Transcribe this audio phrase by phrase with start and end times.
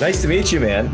[0.00, 0.86] Nice to meet you, man.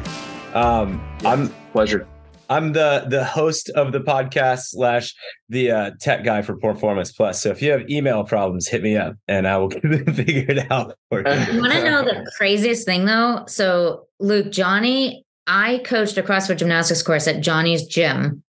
[0.52, 2.08] Um, Yeah, I'm pleasure.
[2.48, 5.14] I'm the the host of the podcast slash
[5.48, 7.40] the uh, tech guy for Performance Plus.
[7.40, 10.96] So if you have email problems, hit me up and I will figure it out
[11.08, 11.52] for you.
[11.54, 13.44] You want to know the craziest thing though?
[13.46, 18.42] So, Luke, Johnny, I coached a CrossFit gymnastics course at Johnny's gym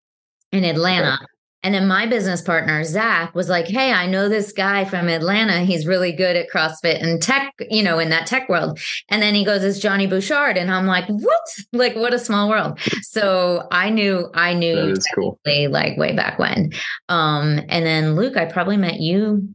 [0.51, 1.19] in Atlanta.
[1.67, 5.65] And then my business partner, Zach, was like, Hey, I know this guy from Atlanta.
[5.65, 8.79] He's really good at CrossFit and tech, you know, in that tech world.
[9.09, 10.55] And then he goes, It's Johnny Bouchard.
[10.55, 11.41] And I'm like, What?
[11.73, 12.79] Like, what a small world.
[13.01, 15.41] So I knew, I knew That cool.
[15.45, 16.71] like way back when.
[17.09, 19.53] Um, and then Luke, I probably met you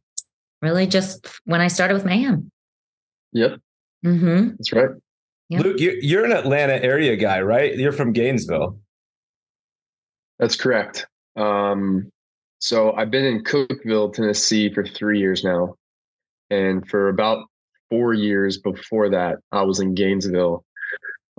[0.61, 2.51] really just when I started with Mayhem.
[3.33, 3.59] Yep,
[4.05, 4.49] Mm-hmm.
[4.59, 4.91] that's right.
[5.49, 5.61] Yeah.
[5.63, 7.75] Luke, you, you're an Atlanta area guy, right?
[7.75, 8.79] You're from Gainesville.
[10.39, 11.07] That's correct.
[11.37, 12.11] Um,
[12.59, 15.75] so I've been in Cookeville, Tennessee for three years now.
[16.51, 17.47] And for about
[17.91, 20.65] four years before that, I was in Gainesville,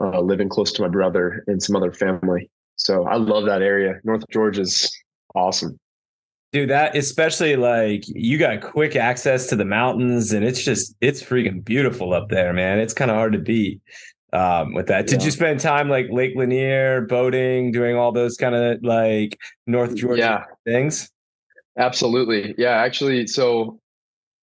[0.01, 2.49] uh, living close to my brother and some other family.
[2.75, 3.99] So I love that area.
[4.03, 4.91] North Georgia's
[5.35, 5.77] awesome.
[6.51, 11.23] Dude, that especially like you got quick access to the mountains and it's just it's
[11.23, 12.79] freaking beautiful up there, man.
[12.79, 13.81] It's kind of hard to beat
[14.33, 15.07] um with that.
[15.07, 15.25] Did Yeah.
[15.25, 20.19] you spend time like Lake Lanier, boating, doing all those kind of like North Georgia
[20.19, 21.09] Yeah, things?
[21.77, 22.55] absolutely.
[22.57, 23.79] Yeah, actually, so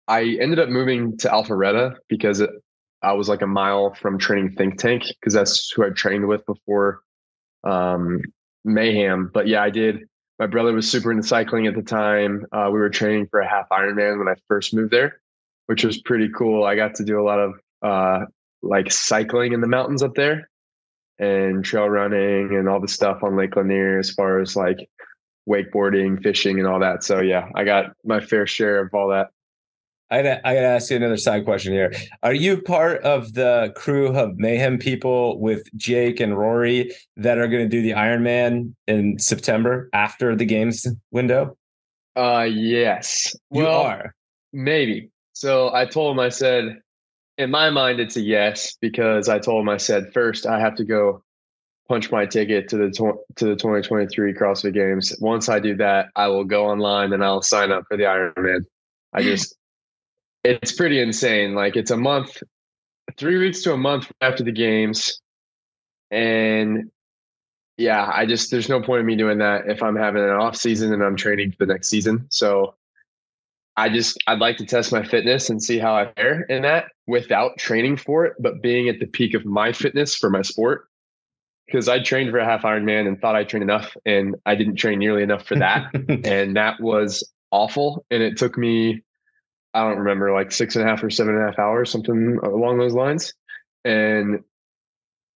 [0.08, 2.50] I ended up moving to Alpharetta because it,
[3.02, 6.44] I was like a mile from training Think Tank because that's who I trained with
[6.46, 7.00] before
[7.64, 8.20] um,
[8.64, 9.30] Mayhem.
[9.32, 10.00] But yeah, I did.
[10.38, 12.44] My brother was super into cycling at the time.
[12.52, 15.20] Uh, we were training for a half Ironman when I first moved there,
[15.66, 16.64] which was pretty cool.
[16.64, 18.26] I got to do a lot of uh,
[18.68, 20.48] like cycling in the mountains up there
[21.18, 24.88] and trail running and all the stuff on Lake Lanier as far as like
[25.48, 27.04] wakeboarding, fishing, and all that.
[27.04, 29.28] So yeah, I got my fair share of all that.
[30.08, 31.92] I gotta, I gotta ask you another side question here.
[32.22, 37.48] Are you part of the crew of mayhem people with Jake and Rory that are
[37.48, 41.56] going to do the Ironman in September after the games window?
[42.14, 43.34] Uh, yes.
[43.50, 44.14] You well, are.
[44.52, 45.10] maybe.
[45.32, 46.80] So I told him, I said,
[47.38, 50.74] in my mind, it's a yes because I told him, I said, first I have
[50.76, 51.22] to go
[51.88, 52.90] punch my ticket to the
[53.36, 55.14] to the 2023 CrossFit Games.
[55.20, 58.64] Once I do that, I will go online and I'll sign up for the Ironman.
[59.12, 59.54] I just,
[60.44, 61.54] it's pretty insane.
[61.54, 62.42] Like it's a month,
[63.16, 65.20] three weeks to a month after the games,
[66.10, 66.90] and
[67.76, 70.56] yeah, I just there's no point in me doing that if I'm having an off
[70.56, 72.26] season and I'm training for the next season.
[72.30, 72.74] So
[73.76, 76.86] I just I'd like to test my fitness and see how I fare in that
[77.06, 80.88] without training for it, but being at the peak of my fitness for my sport.
[81.66, 84.76] Because I trained for a half Ironman and thought I trained enough, and I didn't
[84.76, 85.92] train nearly enough for that,
[86.24, 88.06] and that was awful.
[88.10, 89.02] And it took me,
[89.74, 92.38] I don't remember, like six and a half or seven and a half hours, something
[92.44, 93.34] along those lines.
[93.84, 94.44] And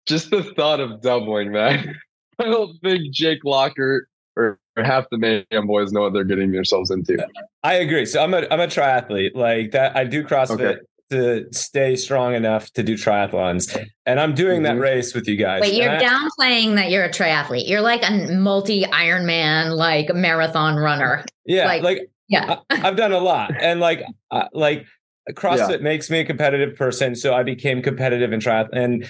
[0.07, 1.87] just the thought of doubling that,
[2.41, 6.53] I don't think Jake Locker or, or half the man boys know what they're getting
[6.53, 7.17] themselves into.
[7.63, 8.07] I agree.
[8.07, 9.97] So I'm a I'm a triathlete like that.
[9.97, 10.79] I do CrossFit Okay.
[11.11, 13.77] to stay strong enough to do triathlons,
[14.07, 14.81] and I'm doing that Mhm.
[14.83, 15.61] race with you guys.
[15.61, 17.69] But you're I- downplaying that you're a triathlete.
[17.69, 21.25] You're like a multi Ironman, like marathon runner.
[21.45, 22.57] yeah, like- like, Yeah.
[22.71, 24.85] I, I've done a lot, and like uh, like
[25.33, 28.69] CrossFit makes me a competitive person, so I became competitive in triathlon.
[28.73, 29.09] And t-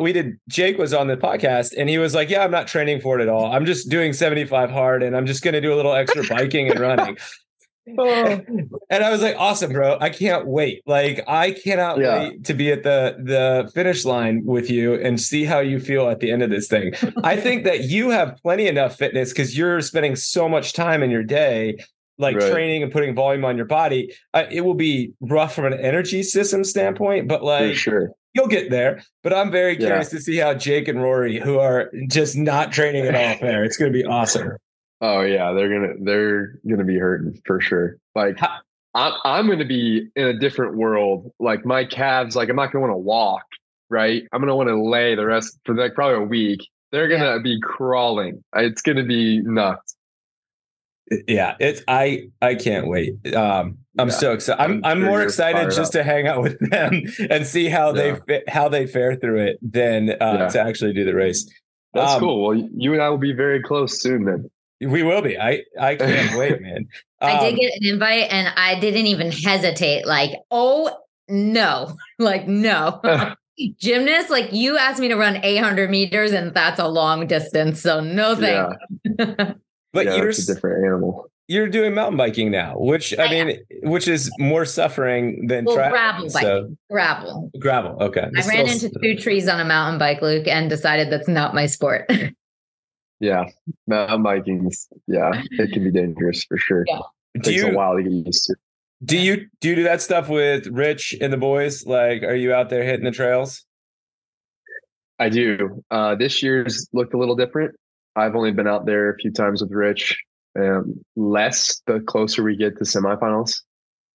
[0.00, 0.38] we did.
[0.48, 3.22] Jake was on the podcast, and he was like, "Yeah, I'm not training for it
[3.22, 3.52] at all.
[3.52, 6.70] I'm just doing 75 hard, and I'm just going to do a little extra biking
[6.70, 7.16] and running."
[7.86, 9.98] and I was like, awesome, bro.
[10.00, 10.80] I can't wait.
[10.86, 12.18] Like, I cannot Yeah.
[12.30, 16.08] wait to be at the the finish line with you and see how you feel
[16.08, 16.94] at the end of this thing.
[17.22, 21.10] I think that you have plenty enough fitness because you're spending so much time in
[21.10, 21.76] your day,
[22.16, 22.50] like Right.
[22.50, 24.14] training and putting volume on your body.
[24.32, 28.12] Uh, it will be rough from an energy system standpoint, but for like sure.
[28.34, 29.02] You'll get there.
[29.22, 29.86] But I'm very Yeah.
[29.86, 33.64] curious to see how Jake and Rory, who are just not training at all, fare.
[33.64, 34.52] It's going to be awesome.
[35.00, 37.96] Oh yeah, they're gonna they're gonna be hurting for sure.
[38.14, 38.60] Like How-
[38.94, 41.30] I'm I'm gonna be in a different world.
[41.40, 43.42] Like my calves, like I'm not gonna want to walk.
[43.90, 46.60] Right, I'm gonna want to lay the rest for like probably a week.
[46.90, 48.42] They're gonna be crawling.
[48.56, 49.94] It's gonna be nuts.
[51.28, 55.06] Yeah it's i i can't wait um i'm Yeah, so excited i'm, I'm I'm sure
[55.08, 56.00] more excited just up.
[56.00, 58.18] to hang out with them and see how they Yeah.
[58.26, 60.48] fit how they fare through it than uh Yeah.
[60.48, 61.48] to actually do the race
[61.92, 62.42] That's Um, cool.
[62.46, 64.50] Well, you and I will be very close soon then.
[64.80, 66.86] we will be i i can't wait man
[67.20, 70.04] I did Um, get an invite and I didn't even hesitate.
[70.06, 70.90] Like, oh
[71.28, 73.00] no, like no.
[73.78, 77.80] Gymnast, like you asked me to run 800 meters and that's a long distance.
[77.80, 78.68] So no Yeah,
[79.16, 79.54] thank you.
[79.94, 81.30] But yeah, you're it's a different animal.
[81.46, 83.90] you're doing mountain biking now, which I, I mean, am.
[83.90, 86.40] which is more suffering than well, gravel biking.
[86.40, 86.76] So.
[86.90, 87.50] Gravel.
[87.58, 87.96] Gravel.
[88.02, 88.28] Okay.
[88.36, 91.66] I ran into two trees on a mountain bike, Luke, and decided that's not my
[91.66, 92.10] sport.
[93.20, 93.44] yeah,
[93.86, 94.70] mountain biking.
[95.06, 96.84] Yeah, it can be dangerous for sure.
[96.88, 96.98] Yeah.
[97.34, 98.56] It do takes you, a while to get used to.
[99.04, 101.86] Do you do you do that stuff with Rich and the boys?
[101.86, 103.64] Like, are you out there hitting the trails?
[105.18, 105.84] I do.
[105.90, 107.76] Uh, this year's looked a little different.
[108.16, 110.16] I've only been out there a few times with Rich
[110.58, 113.62] um, less the closer we get to semifinals.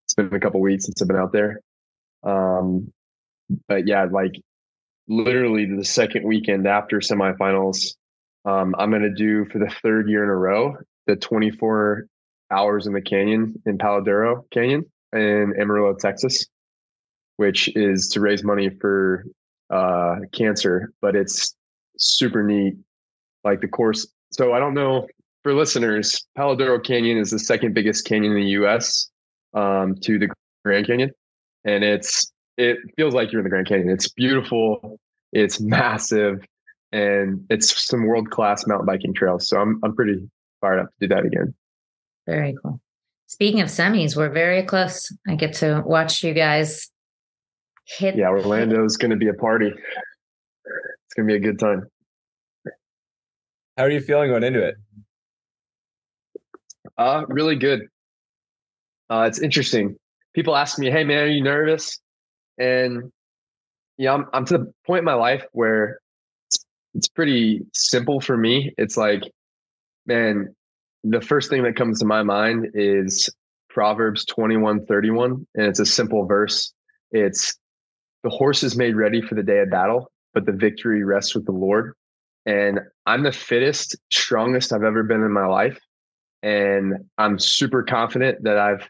[0.05, 1.59] It's been a couple weeks since I've been out there.
[2.23, 2.91] Um,
[3.67, 4.33] but yeah, like
[5.07, 7.95] literally the second weekend after semifinals,
[8.45, 10.75] um, I'm going to do for the third year in a row
[11.07, 12.05] the 24
[12.51, 16.45] hours in the canyon in Palo Duro Canyon in Amarillo, Texas,
[17.37, 19.25] which is to raise money for
[19.71, 20.91] uh, cancer.
[21.01, 21.55] But it's
[21.97, 22.75] super neat.
[23.43, 24.07] Like the course.
[24.31, 25.07] So I don't know
[25.43, 29.09] for listeners, Palo Duro Canyon is the second biggest canyon in the U.S.
[29.53, 30.27] Um, to the
[30.65, 31.11] Grand Canyon,
[31.65, 33.89] and it's it feels like you're in the Grand Canyon.
[33.89, 34.99] It's beautiful,
[35.31, 36.45] it's massive,
[36.91, 39.47] and it's some world class mountain biking trails.
[39.47, 40.29] So I'm I'm pretty
[40.61, 41.53] fired up to do that again.
[42.27, 42.79] Very cool.
[43.27, 45.11] Speaking of semis, we're very close.
[45.27, 46.89] I get to watch you guys
[47.85, 48.15] hit.
[48.15, 49.67] Yeah, Orlando's going to be a party.
[49.67, 51.87] It's going to be a good time.
[53.79, 54.75] How are you feeling going into it?
[56.97, 57.87] Uh, really good.
[59.09, 59.95] Uh, it's interesting.
[60.35, 61.97] People ask me, "Hey, man, are you nervous?"
[62.57, 63.09] And
[63.97, 66.01] yeah, I'm I'm to the point in my life where
[66.47, 68.73] it's it's pretty simple for me.
[68.77, 69.21] It's like,
[70.05, 70.53] man,
[71.05, 73.33] the first thing that comes to my mind is
[73.69, 75.47] Proverbs 21, 31.
[75.55, 76.73] And it's a simple verse.
[77.13, 77.57] It's
[78.25, 81.45] the horse is made ready for the day of battle, but the victory rests with
[81.45, 81.93] the Lord.
[82.45, 85.79] And I'm the fittest, strongest I've ever been in my life
[86.43, 88.87] and I'm super confident that I've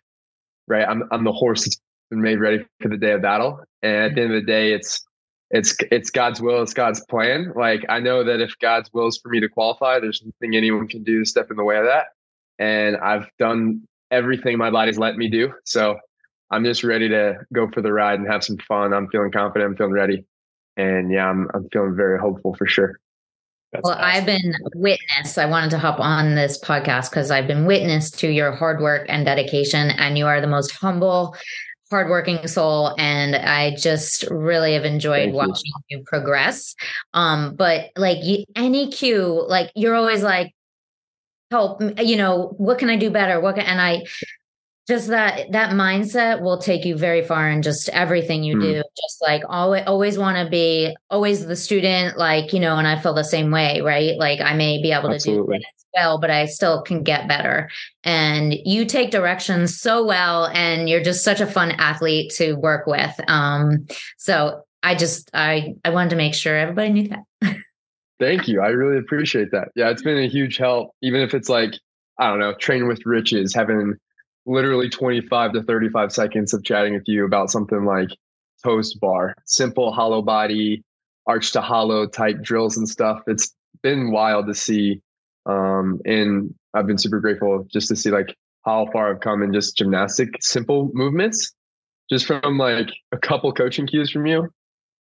[0.68, 0.88] right.
[0.88, 1.80] I'm I'm the horse that's
[2.10, 4.74] been made ready for the day of battle, and at the end of the day,
[4.74, 5.04] it's
[5.52, 7.52] it's it's God's will, it's God's plan.
[7.56, 10.88] Like I know that if God's will is for me to qualify, there's nothing anyone
[10.88, 12.08] can do to step in the way of that.
[12.60, 13.82] And I've done
[14.12, 15.54] everything my body's let me do.
[15.66, 15.98] So
[16.52, 18.94] I'm just ready to go for the ride and have some fun.
[18.94, 19.72] I'm feeling confident.
[19.72, 20.26] I'm feeling ready.
[20.78, 23.00] And yeah, I'm I'm feeling very hopeful for sure.
[23.72, 24.06] That's well, awesome.
[24.06, 25.38] I've been witness.
[25.38, 29.06] I wanted to hop on this podcast because I've been witness to your hard work
[29.10, 31.36] and dedication, and you are the most humble,
[31.92, 32.96] hardworking soul.
[32.98, 36.00] And I just really have enjoyed Thank watching you.
[36.00, 36.04] you.
[36.06, 36.76] progress.
[37.14, 40.54] Um, but like you, any cue, like you're always like,
[41.52, 43.40] help, you know, what can I do better?
[43.40, 44.04] What can, and I
[44.90, 48.62] just that that mindset will take you very far in just everything you mm.
[48.62, 48.74] do.
[48.74, 53.00] Just like always always want to be always the student like you know and i
[53.00, 54.18] feel the same way right?
[54.18, 55.60] Like i may be able Absolutely.
[55.60, 57.70] to do it well but i still can get better.
[58.04, 62.88] And you take directions so well and you're just such a fun athlete to work
[62.88, 63.14] with.
[63.28, 63.86] Um
[64.18, 67.56] so i just i i wanted to make sure everybody knew that.
[68.20, 68.60] Thank you.
[68.60, 69.70] I really appreciate that.
[69.76, 71.76] Yeah it's been a huge help even if it's like
[72.18, 73.96] i don't know train with riches having
[74.46, 78.10] literally 25 to 35 seconds of chatting with you about something like
[78.64, 80.84] toes to bar, simple hollow body,
[81.28, 83.22] arch to hollow type drills and stuff.
[83.28, 83.54] It's
[83.84, 85.02] been wild to see.
[85.46, 89.54] Um, and I've been super grateful just to see like how far I've come in
[89.54, 91.54] just gymnastic simple movements,
[92.10, 94.42] just from like a couple coaching cues from you.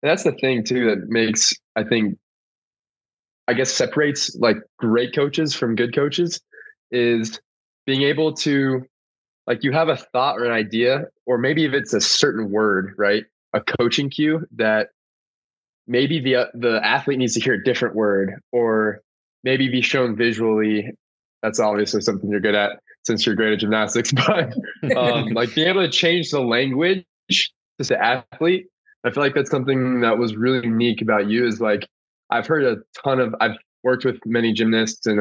[0.02, 2.16] And that's the thing too that makes I think
[3.48, 6.40] I guess separates like great coaches from good coaches
[6.90, 7.40] is
[7.86, 8.84] being able to
[9.50, 12.94] like you have a thought or an idea, or maybe if it's a certain word,
[12.96, 13.24] right?
[13.52, 14.90] A coaching cue that
[15.88, 19.00] maybe the the athlete needs to hear a different word, or
[19.42, 20.92] maybe be shown visually.
[21.42, 24.54] That's obviously something you're good at since you're great at gymnastics, but
[24.96, 28.66] um, like being able to change the language to the athlete.
[29.02, 31.44] I feel like that's something that was really unique about you.
[31.44, 31.88] Is like
[32.30, 35.18] I've heard a ton of I've worked with many gymnasts and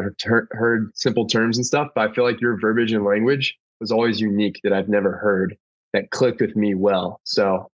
[0.52, 4.20] heard simple terms and stuff, but I feel like your verbiage and language was always
[4.20, 5.58] unique that I've never heard
[5.94, 7.22] that clicked with me well.
[7.24, 7.70] So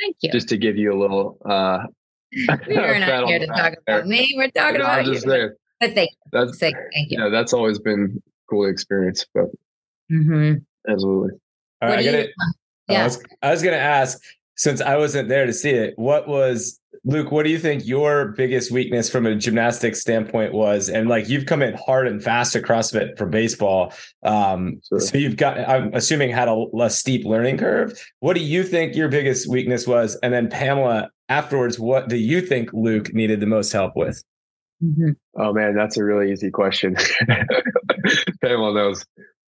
[0.00, 0.32] thank you.
[0.32, 1.84] Just to give you a little uh
[2.68, 4.32] we are not here to talk about me.
[4.36, 5.30] We're talking about I'm just you.
[5.30, 6.30] Saying, but thank you.
[6.32, 7.18] That's thank you.
[7.22, 9.26] Yeah, that's always been cool experience.
[9.34, 9.46] But
[10.10, 10.54] mm-hmm.
[10.90, 11.38] absolutely.
[11.80, 12.30] All right, I got it.
[12.88, 13.00] Yeah.
[13.00, 14.20] I was, I was gonna ask,
[14.56, 18.28] since I wasn't there to see it, what was Luke, what do you think your
[18.28, 20.88] biggest weakness from a gymnastics standpoint was?
[20.88, 23.92] And like you've come in hard and fast to CrossFit for baseball.
[24.22, 25.00] Um, sure.
[25.00, 27.98] So you've got, I'm assuming, had a, a steep learning curve.
[28.20, 30.16] What do you think your biggest weakness was?
[30.22, 34.22] And then Pamela, afterwards, what do you think Luke needed the most help with?
[34.82, 35.10] Mm-hmm.
[35.36, 36.96] Oh man, that's a really easy question.
[38.42, 39.04] Pamela knows.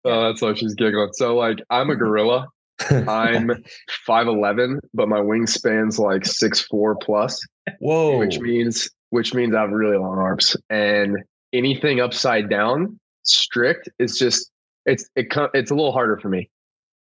[0.05, 1.11] Oh, that's why she's giggling.
[1.13, 2.49] So like I'm a gorilla.
[2.91, 3.51] I'm
[4.09, 7.41] 5'11, but my wingspan's like six four plus.
[7.81, 8.19] Whoa.
[8.19, 10.57] Which means which means I have really long arms.
[10.71, 11.17] And
[11.53, 14.51] anything upside down, strict, is just
[14.87, 16.51] it's it it's a little harder for me.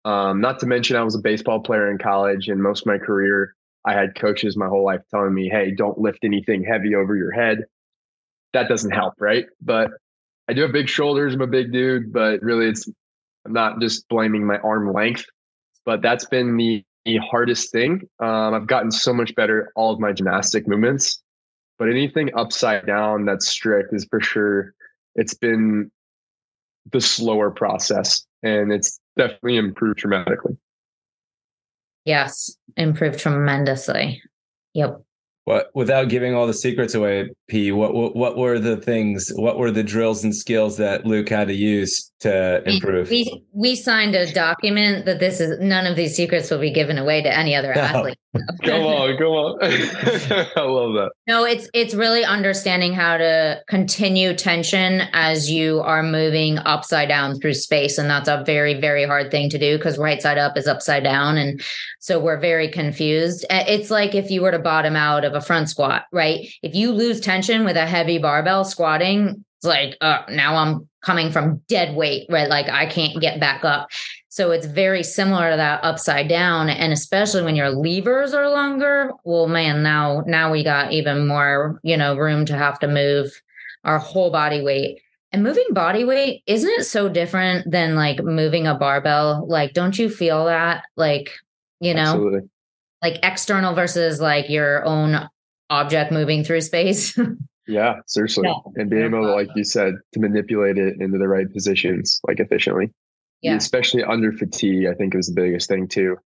[0.05, 2.97] Um, not to mention I was a baseball player in college and most of my
[2.97, 3.53] career
[3.85, 7.31] I had coaches my whole life telling me, hey, don't lift anything heavy over your
[7.31, 7.63] head.
[8.53, 9.45] That doesn't help, right?
[9.61, 9.91] But
[10.49, 11.33] I do have big shoulders.
[11.33, 12.87] I'm a big dude, but really it's
[13.45, 15.25] I'm not just blaming my arm length,
[15.87, 18.01] but that's been the, the hardest thing.
[18.19, 21.23] Um, I've gotten so much better all of my gymnastic movements,
[21.79, 24.73] but anything upside down that's strict is for sure.
[25.15, 25.89] It's been
[26.91, 30.57] the slower process, and it's definitely improved dramatically.
[32.03, 34.21] Yes, improved tremendously.
[34.73, 35.01] Yep.
[35.47, 39.57] What without giving all the secrets away, P, what, what what were the things, what
[39.57, 43.09] were the drills and skills that Luke had to use to improve?
[43.09, 46.97] We we signed a document that this is none of these secrets will be given
[46.97, 47.79] away to any other no.
[47.79, 48.17] athlete.
[48.63, 49.57] Come on, come on.
[49.61, 51.11] I love that.
[51.27, 57.39] No, it's it's really understanding how to continue tension as you are moving upside down
[57.39, 57.97] through space.
[57.97, 61.03] And that's a very, very hard thing to do because right side up is upside
[61.03, 61.37] down.
[61.37, 61.61] And
[61.99, 63.45] so we're very confused.
[63.49, 66.47] It's like if you were to bottom out of a front squat, right?
[66.61, 71.31] If you lose tension with a heavy barbell squatting, it's like, uh, now I'm coming
[71.31, 72.49] from dead weight, right?
[72.49, 73.89] Like I can't get back up.
[74.37, 76.69] So it's very similar to that upside down.
[76.69, 81.79] And especially when your levers are longer, well, man, now, now we got even more,
[81.81, 83.31] you know, room to have to move
[83.83, 85.01] our whole body weight.
[85.31, 89.47] And moving body weight, isn't it so different than like moving a barbell?
[89.49, 90.83] Like, don't you feel that?
[90.95, 91.31] Like,
[91.79, 92.49] you know, Absolutely.
[93.01, 95.27] like external versus like your own
[95.71, 97.17] object moving through space.
[97.67, 98.47] yeah, seriously.
[98.47, 98.59] Yeah.
[98.75, 102.39] And being able to, like you said, to manipulate it into the right positions, like
[102.39, 102.93] efficiently
[103.41, 103.55] yeah.
[103.55, 106.17] especially under fatigue i think it was the biggest thing too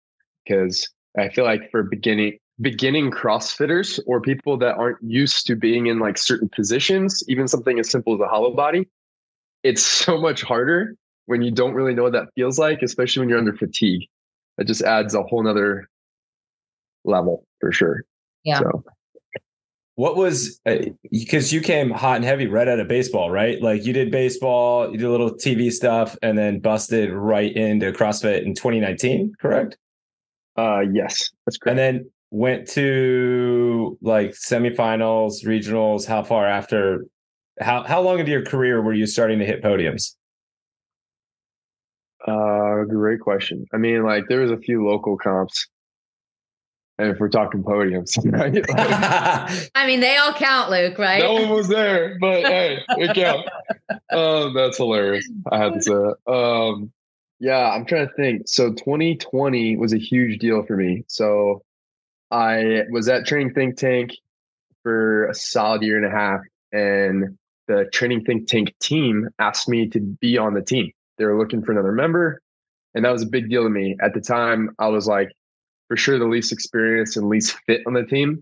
[0.46, 5.88] because i feel like for beginning beginning crossfitters or people that aren't used to being
[5.88, 8.88] in like certain positions even something as simple as a hollow body
[9.64, 13.30] it's so much harder when you don't really know what that feels like especially when
[13.30, 14.08] you're under fatigue.
[14.58, 15.90] It just adds a whole nother
[17.04, 18.04] level for sure.
[18.44, 18.60] Yeah.
[18.60, 18.84] So
[20.02, 20.60] what was
[21.12, 23.62] because uh, you came hot and heavy right out of baseball, right?
[23.62, 27.92] Like you did baseball, you did a little TV stuff, and then busted right into
[27.92, 29.78] CrossFit in 2019, correct?
[30.58, 31.70] Uh, yes, that's correct.
[31.70, 36.08] And then went to like semifinals, regionals.
[36.08, 37.06] How far after?
[37.60, 40.16] How how long into your career were you starting to hit podiums?
[42.28, 43.66] Uh, great question.
[43.72, 45.68] I mean, like there was a few local comps
[47.10, 48.54] if we're talking podiums, right?
[48.70, 51.22] Like, I mean, they all count, Luke, right?
[51.22, 53.50] No one was there, but hey, it counts.
[54.12, 55.30] Um, that's hilarious.
[55.52, 56.32] I had to say that.
[56.32, 56.92] Um,
[57.40, 58.44] yeah, I'm trying to think.
[58.48, 61.04] So 2020 was a huge deal for me.
[61.08, 61.64] So
[62.30, 64.12] I was at Training Think Tank
[64.84, 66.42] for a solid year and a half,
[66.72, 70.92] and the Training Think Tank team asked me to be on the team.
[71.18, 72.42] They were looking for another member,
[72.94, 73.98] and that was a big deal to me.
[74.02, 75.32] At the time, I was like,
[75.92, 78.42] for sure the least experienced and least fit on the team,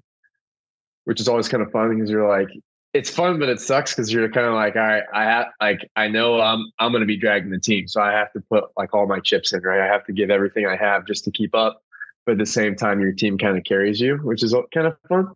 [1.06, 2.48] which is always kind of fun because you're like,
[2.94, 5.90] it's fun, but it sucks because you're kind of like, all right, I have like
[5.96, 8.94] I know I'm I'm gonna be dragging the team, so I have to put like
[8.94, 9.82] all my chips in, right?
[9.82, 11.82] I have to give everything I have just to keep up.
[12.28, 14.96] But at the same time, your team kind of carries you, which is kind of
[15.08, 15.30] fun,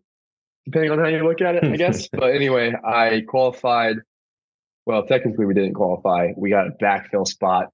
[0.66, 2.08] depending on how you look at it, I guess.
[2.14, 3.96] but anyway, I qualified.
[4.86, 6.34] Well, technically, we didn't qualify.
[6.38, 7.74] We got a backfill spot,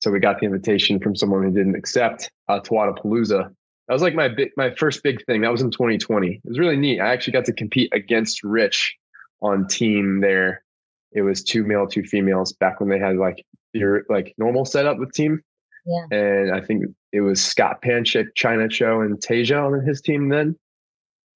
[0.00, 3.54] so we got the invitation from someone who didn't accept uh, to Wodapalooza
[3.90, 5.40] that was like my big, my first big thing.
[5.40, 6.28] That was in 2020.
[6.28, 7.00] It was really neat.
[7.00, 8.96] I actually got to compete against Rich
[9.42, 10.62] on team there.
[11.10, 14.98] It was two male, two females back when they had like your like normal setup
[14.98, 15.42] with team.
[15.84, 16.04] Yeah.
[16.16, 20.54] And I think it was Scott Panchik, Chyna Cho, and Tasia on his team then.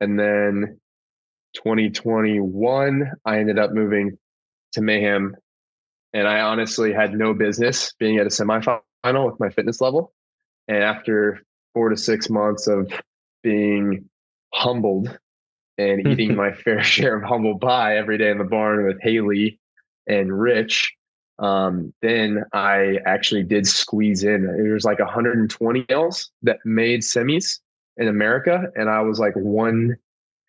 [0.00, 0.78] And then
[1.54, 4.16] 2021, I ended up moving
[4.74, 5.34] to Mayhem.
[6.12, 10.12] And I honestly had no business being at a semifinal with my fitness level.
[10.68, 11.42] And after
[11.74, 12.90] four to six months of
[13.42, 14.08] being
[14.54, 15.18] humbled
[15.76, 19.60] and eating my fair share of humble pie every day in the barn with Haley
[20.06, 20.94] and Rich.
[21.38, 24.44] Um, then I actually did squeeze in.
[24.44, 27.58] It was like 120 males that made semis
[27.96, 29.96] in America, and I was like one,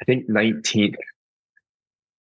[0.01, 0.95] I think 19th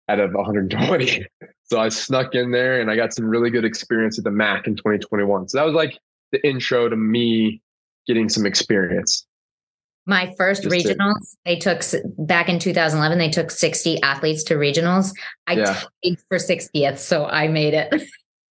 [0.08, 1.26] out of 120.
[1.64, 4.68] so I snuck in there, and I got some really good experience at the MAC
[4.68, 5.48] in 2021.
[5.48, 5.98] So that was like
[6.30, 7.62] the intro to me
[8.06, 9.26] getting some experience.
[10.04, 11.82] My first Just regionals, to, they took
[12.18, 15.12] back in 2011, they took 60 athletes to regionals.
[15.46, 15.64] I yeah.
[15.64, 18.02] tied for 60th, so I made it.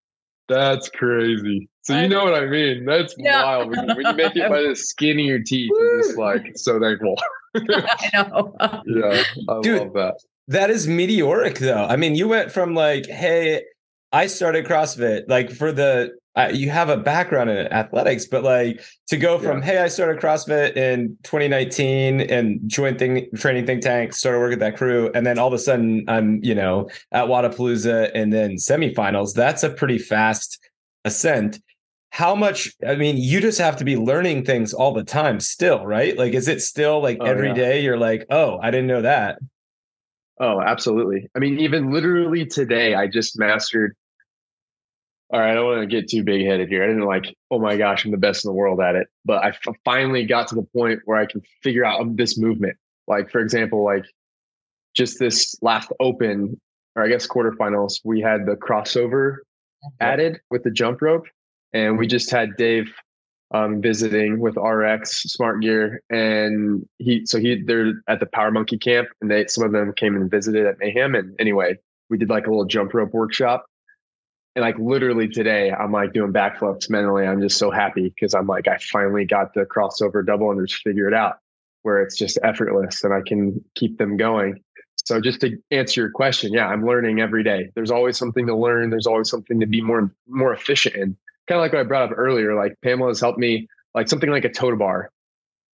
[0.48, 1.70] That's crazy.
[1.84, 2.86] So you know what I mean?
[2.86, 3.43] That's yeah.
[3.43, 3.70] wild.
[3.70, 6.79] When, when, you make it by the skin of your teeth, you're just like so
[6.79, 7.15] thankful.
[7.55, 8.55] I know.
[8.86, 10.15] yeah, I Dude, love that.
[10.48, 11.86] That is meteoric, though.
[11.86, 13.63] I mean, you went from like, hey,
[14.12, 18.81] I started CrossFit, like for the uh, you have a background in athletics, but like
[19.07, 19.65] to go from yeah.
[19.65, 24.59] hey, I started CrossFit in 2019 and joined thing, training think tank, started working with
[24.59, 28.51] that crew, and then all of a sudden I'm you know at Wodapalooza and then
[28.55, 29.33] semifinals.
[29.33, 30.57] That's a pretty fast
[31.03, 31.59] ascent.
[32.11, 32.71] How much?
[32.88, 36.17] I mean, you just have to be learning things all the time, still, right?
[36.17, 37.55] Like, is it still like oh, every yeah.
[37.55, 39.39] day You're like, oh, I didn't know that.
[40.39, 41.29] Oh, absolutely.
[41.35, 43.95] I mean, even literally today, I just mastered
[45.31, 46.83] all right, I don't want to get too big headed here.
[46.83, 49.07] I didn't like, oh my gosh, I'm the best in the world at it.
[49.23, 52.38] But I f- finally got to the point where I can figure out um, this
[52.38, 52.75] movement.
[53.07, 54.05] Like, for example, like
[54.93, 56.59] just this last open,
[56.95, 59.38] or I guess quarterfinals, we had the crossover
[60.01, 61.25] added with the jump rope.
[61.73, 62.93] And we just had Dave
[63.53, 68.77] um, visiting with RX Smart Gear, and he so he they're at the Power Monkey
[68.77, 71.15] camp, and they some of them came and visited at Mayhem.
[71.15, 71.77] And anyway,
[72.09, 73.65] we did like a little jump rope workshop,
[74.55, 77.25] and like literally today, I'm like doing backflips mentally.
[77.25, 81.13] I'm just so happy because I'm like, I finally got the crossover double unders figured
[81.13, 81.38] out
[81.84, 84.62] where it's just effortless and I can keep them going.
[85.05, 87.72] So just to answer your question, yeah, I'm learning every day.
[87.75, 88.89] There's always something to learn.
[88.89, 91.17] There's always something to be more more efficient in.
[91.48, 92.53] Kind of like what I brought up earlier.
[92.55, 95.12] Like Pamela has helped me, like something like a toes to bar.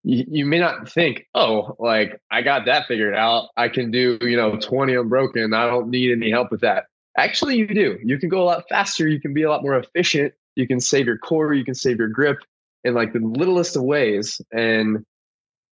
[0.04, 3.50] You, you may not think, oh, like I got that figured out.
[3.58, 5.54] I can do, you know, 20 unbroken.
[5.54, 6.86] I don't need any help with that.
[7.18, 7.98] Actually, you do.
[8.04, 9.08] You can go a lot faster.
[9.08, 10.34] You can be a lot more efficient.
[10.56, 11.54] You can save your core.
[11.54, 12.38] You can save your grip
[12.84, 14.40] in like the littlest of ways.
[14.52, 15.04] And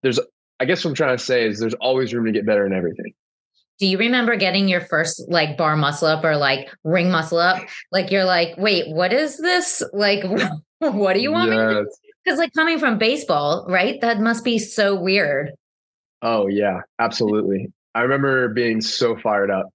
[0.02, 0.18] there's,
[0.58, 2.72] I guess what I'm trying to say is there's always room to get better in
[2.72, 3.14] everything.
[3.78, 7.62] Do you remember getting your first like bar muscle up or like ring muscle up?
[7.92, 9.80] Like you're like, wait, what is this?
[9.92, 10.24] Like,
[10.80, 11.84] what do you want yes.
[11.84, 14.00] me Because like coming from baseball, right?
[14.00, 15.52] That must be so weird.
[16.22, 17.72] Oh yeah, absolutely.
[17.94, 19.68] I remember being so fired up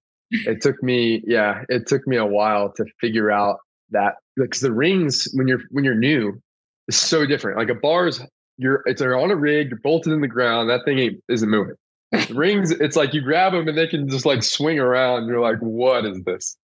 [0.46, 3.58] it took me, yeah, it took me a while to figure out
[3.90, 6.40] that because the rings when you're when you're new
[6.88, 7.58] is so different.
[7.58, 8.20] Like a bar's
[8.56, 11.74] you're it's on a rig, you're bolted in the ground, that thing ain't isn't moving.
[12.12, 15.26] The rings, it's like you grab them and they can just like swing around.
[15.26, 16.56] You're like, what is this?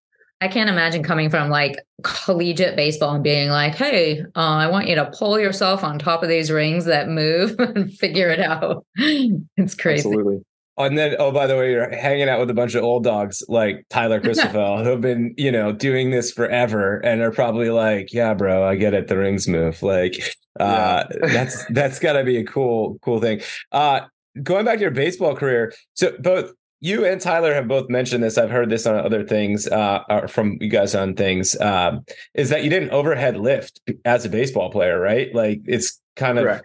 [0.42, 4.88] I can't imagine coming from like collegiate baseball and being like, "Hey, uh, I want
[4.88, 8.86] you to pull yourself on top of these rings that move and figure it out."
[8.96, 10.08] it's crazy.
[10.08, 10.42] Absolutely.
[10.84, 13.42] And then, oh, by the way, you're hanging out with a bunch of old dogs
[13.48, 18.12] like Tyler Christophel, who have been, you know, doing this forever and are probably like,
[18.12, 19.08] yeah, bro, I get it.
[19.08, 19.82] The rings move.
[19.82, 21.26] Like, uh, yeah.
[21.32, 23.40] that's, that's gotta be a cool, cool thing.
[23.72, 24.02] Uh,
[24.42, 25.72] going back to your baseball career.
[25.94, 28.38] So both you and Tyler have both mentioned this.
[28.38, 32.64] I've heard this on other things, uh, from you guys on things, um, is that
[32.64, 35.32] you didn't overhead lift as a baseball player, right?
[35.34, 36.64] Like it's kind of, Correct.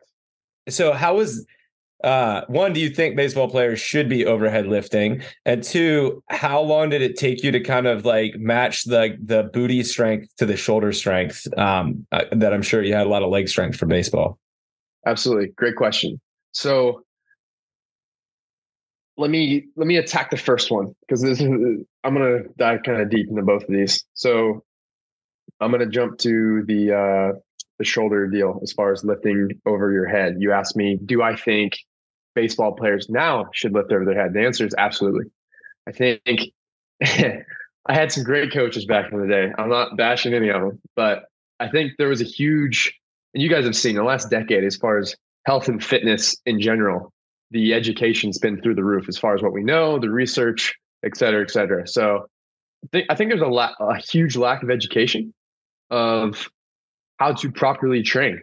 [0.69, 1.45] so how was,
[2.03, 5.23] uh, one, do you think baseball players should be overhead lifting?
[5.45, 9.43] And two, how long did it take you to kind of like match the the
[9.43, 11.47] booty strength to the shoulder strength?
[11.57, 14.37] Um, uh, that I'm sure you had a lot of leg strength for baseball.
[15.07, 16.19] Absolutely, great question.
[16.51, 17.03] So
[19.17, 21.47] let me let me attack the first one because this is
[22.03, 24.03] I'm gonna dive kind of deep into both of these.
[24.13, 24.63] So
[25.61, 27.39] I'm gonna jump to the uh,
[27.79, 30.37] the shoulder deal as far as lifting over your head.
[30.39, 31.77] You asked me, do I think
[32.33, 34.33] baseball players now should lift over their head?
[34.33, 35.25] The answer is absolutely.
[35.87, 36.21] I think
[37.03, 39.51] I had some great coaches back in the day.
[39.57, 41.25] I'm not bashing any of them, but
[41.59, 42.97] I think there was a huge,
[43.33, 46.59] and you guys have seen the last decade as far as health and fitness in
[46.59, 47.13] general,
[47.51, 50.73] the education's been through the roof as far as what we know, the research,
[51.05, 51.87] et cetera, et cetera.
[51.87, 52.25] So
[52.83, 55.33] I think, I think there's a, la- a huge lack of education
[55.91, 56.49] of
[57.17, 58.41] how to properly train.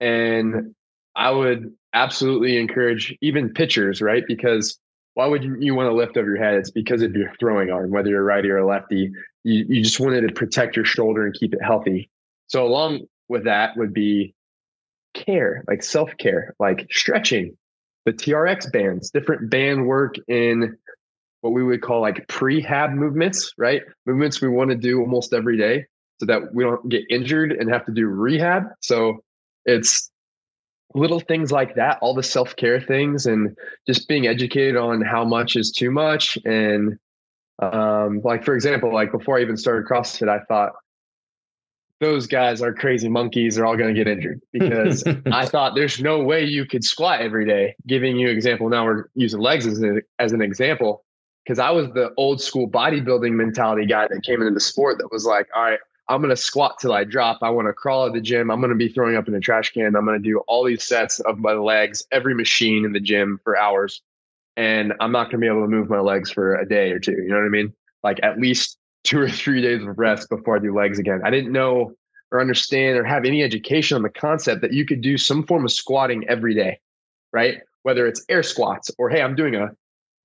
[0.00, 0.74] And
[1.16, 4.22] I would absolutely encourage even pitchers, right?
[4.26, 4.78] Because
[5.14, 6.54] why would you, you want to lift over your head?
[6.54, 9.10] It's because of your throwing arm, whether you're righty or lefty.
[9.42, 12.08] You, you just wanted to protect your shoulder and keep it healthy.
[12.46, 14.34] So along with that would be
[15.14, 17.56] care, like self care, like stretching,
[18.04, 20.76] the TRX bands, different band work in
[21.40, 23.82] what we would call like prehab movements, right?
[24.06, 25.86] Movements we want to do almost every day
[26.18, 28.64] so that we don't get injured and have to do rehab.
[28.80, 29.22] So
[29.64, 30.10] it's
[30.94, 35.24] little things like that, all the self care things, and just being educated on how
[35.24, 36.38] much is too much.
[36.44, 36.98] And
[37.60, 40.72] um, like for example, like before I even started CrossFit, I thought
[42.00, 43.56] those guys are crazy monkeys.
[43.56, 47.20] They're all going to get injured because I thought there's no way you could squat
[47.20, 47.74] every day.
[47.86, 51.04] Giving you example, now we're using legs as an, as an example
[51.44, 55.10] because I was the old school bodybuilding mentality guy that came into the sport that
[55.10, 55.78] was like, all right,
[56.08, 57.38] I'm going to squat till I drop.
[57.42, 58.50] I want to crawl at the gym.
[58.50, 59.94] I'm going to be throwing up in a trash can.
[59.94, 63.38] I'm going to do all these sets of my legs, every machine in the gym
[63.44, 64.00] for hours.
[64.56, 66.98] And I'm not going to be able to move my legs for a day or
[66.98, 67.12] two.
[67.12, 67.72] You know what I mean?
[68.02, 71.20] Like at least two or three days of rest before I do legs again.
[71.24, 71.92] I didn't know
[72.30, 75.64] or understand or have any education on the concept that you could do some form
[75.64, 76.78] of squatting every day,
[77.32, 77.58] right?
[77.82, 79.70] Whether it's air squats or, hey, I'm doing a,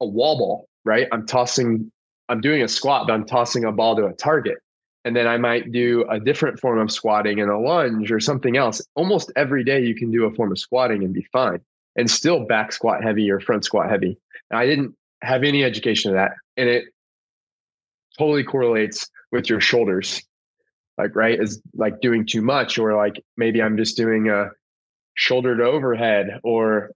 [0.02, 1.08] a wall ball, right?
[1.12, 1.92] I'm tossing,
[2.30, 4.58] I'm doing a squat, but I'm tossing a ball to a target.
[5.06, 8.56] And then I might do a different form of squatting and a lunge or something
[8.56, 8.82] else.
[8.96, 11.60] Almost every day you can do a form of squatting and be fine
[11.96, 14.18] and still back squat heavy or front squat heavy.
[14.50, 16.32] And I didn't have any education of that.
[16.56, 16.86] And it
[18.18, 20.22] totally correlates with your shoulders
[20.98, 24.50] like right is like doing too much or like maybe i'm just doing a
[25.16, 26.92] shoulder to overhead or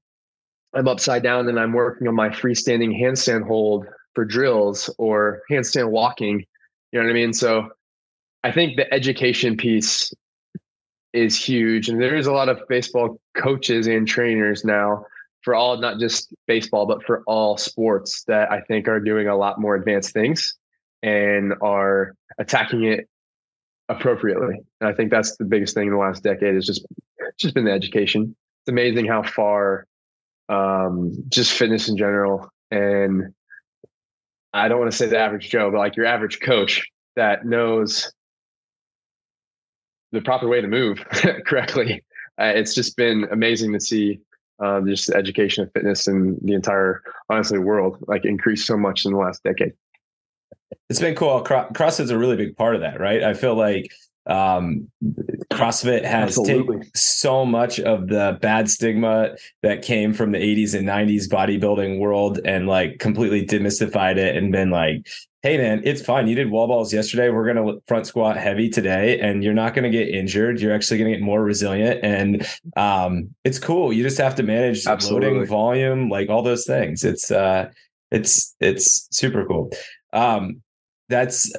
[0.73, 5.89] i'm upside down and i'm working on my freestanding handstand hold for drills or handstand
[5.89, 6.45] walking
[6.91, 7.69] you know what i mean so
[8.43, 10.13] i think the education piece
[11.13, 15.03] is huge and there's a lot of baseball coaches and trainers now
[15.41, 19.35] for all not just baseball but for all sports that i think are doing a
[19.35, 20.55] lot more advanced things
[21.03, 23.07] and are attacking it
[23.89, 24.55] appropriately.
[24.81, 26.85] And I think that's the biggest thing in the last decade is just
[27.37, 28.35] just been the education.
[28.61, 29.85] It's amazing how far
[30.49, 33.33] um, just fitness in general and
[34.53, 38.11] I don't want to say the average Joe, but like your average coach that knows
[40.11, 41.03] the proper way to move
[41.45, 42.03] correctly.
[42.39, 44.19] Uh, it's just been amazing to see
[44.59, 49.05] um, just the education of fitness in the entire, honestly, world like increase so much
[49.05, 49.73] in the last decade.
[50.89, 51.43] It's been cool.
[51.43, 53.23] CrossFit's a really big part of that, right?
[53.23, 53.91] I feel like
[54.27, 54.89] um,
[55.51, 60.87] CrossFit has taken so much of the bad stigma that came from the 80s and
[60.87, 65.07] 90s bodybuilding world and like completely demystified it and been like,
[65.43, 66.27] hey man, it's fine.
[66.27, 67.29] You did wall balls yesterday.
[67.29, 70.59] We're gonna front squat heavy today, and you're not gonna get injured.
[70.59, 73.93] You're actually gonna get more resilient, and um, it's cool.
[73.93, 75.29] You just have to manage Absolutely.
[75.29, 77.05] loading, volume, like all those things.
[77.05, 77.69] It's uh,
[78.11, 79.71] it's it's super cool.
[80.11, 80.61] Um,
[81.07, 81.53] that's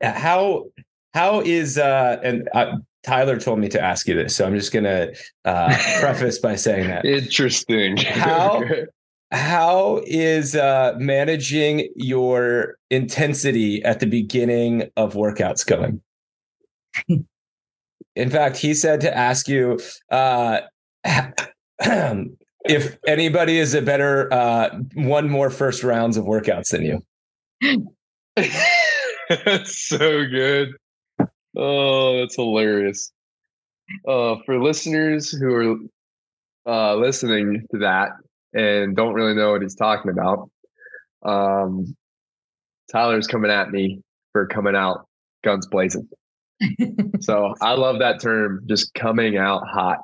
[0.00, 0.66] how
[1.14, 4.72] how is uh and uh, Tyler told me to ask you this, so I'm just
[4.72, 5.12] gonna
[5.44, 7.04] uh, preface by saying that.
[7.04, 7.96] Interesting.
[7.98, 8.62] How
[9.30, 16.02] how is uh, managing your intensity at the beginning of workouts going?
[18.16, 19.78] In fact, he said to ask you
[20.10, 20.60] uh,
[21.84, 27.02] if anybody is a better uh, one more first rounds of workouts than you.
[29.28, 30.74] that's so good.
[31.56, 33.12] Oh, that's hilarious.
[34.06, 35.76] Uh, for listeners who are
[36.66, 38.10] uh, listening to that
[38.52, 40.50] and don't really know what he's talking about,
[41.22, 41.94] um,
[42.90, 44.00] Tyler's coming at me
[44.32, 45.06] for coming out
[45.42, 46.08] guns blazing.
[47.20, 49.98] so I love that term, just coming out hot.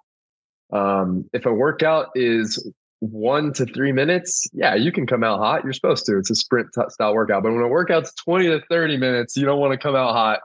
[0.73, 5.65] Um, if a workout is one to three minutes, yeah, you can come out hot.
[5.65, 6.19] You're supposed to.
[6.19, 7.43] It's a sprint style workout.
[7.43, 10.41] But when a workout's 20 to 30 minutes, you don't want to come out hot.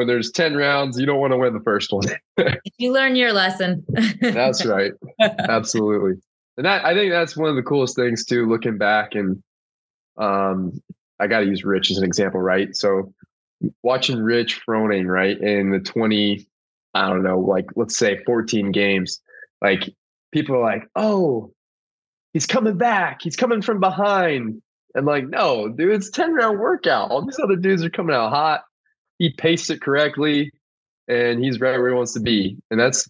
[0.00, 2.06] When there's 10 rounds, you don't want to win the first one.
[2.78, 3.84] you learn your lesson.
[4.22, 4.92] that's right.
[5.20, 6.18] Absolutely.
[6.56, 9.14] And that, I think that's one of the coolest things too, looking back.
[9.14, 9.42] And
[10.16, 10.80] um,
[11.18, 12.74] I got to use Rich as an example, right?
[12.74, 13.12] So
[13.82, 16.48] watching Rich Froning, right, in the 20,
[16.94, 19.20] I don't know, like let's say 14 games,
[19.60, 19.94] like
[20.32, 21.52] people are like, oh,
[22.32, 23.20] he's coming back.
[23.20, 24.62] He's coming from behind.
[24.94, 27.10] And like, no, dude, it's 10 round workout.
[27.10, 28.62] All these other dudes are coming out hot.
[29.20, 30.50] He paced it correctly
[31.06, 32.56] and he's right where he wants to be.
[32.72, 33.08] And that's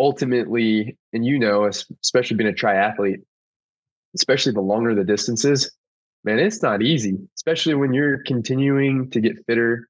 [0.00, 3.22] ultimately, and you know, especially being a triathlete,
[4.16, 5.70] especially the longer the distances,
[6.24, 9.88] man, it's not easy, especially when you're continuing to get fitter.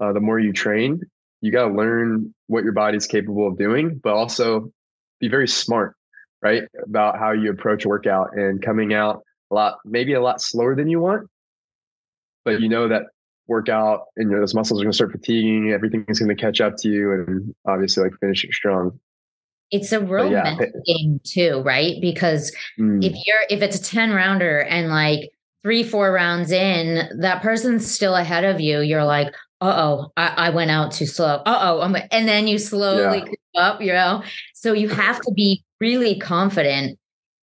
[0.00, 1.00] Uh, the more you train,
[1.40, 4.70] you got to learn what your body's capable of doing, but also
[5.18, 5.96] be very smart
[6.42, 6.64] right?
[6.84, 10.88] About how you approach workout and coming out a lot, maybe a lot slower than
[10.88, 11.28] you want,
[12.44, 13.04] but you know that
[13.48, 15.72] workout and you know, those muscles are going to start fatiguing.
[15.72, 18.98] Everything is going to catch up to you, and obviously, like finish it strong.
[19.70, 22.00] It's a real yeah, mental game too, right?
[22.00, 23.02] Because mm.
[23.02, 25.30] if you're if it's a ten rounder and like
[25.62, 28.80] three four rounds in, that person's still ahead of you.
[28.80, 29.28] You're like,
[29.60, 31.36] uh oh, I, I, went out too slow.
[31.46, 33.24] Uh oh, and then you slowly
[33.54, 33.60] yeah.
[33.60, 34.22] up, you know.
[34.54, 36.98] So you have to be really confident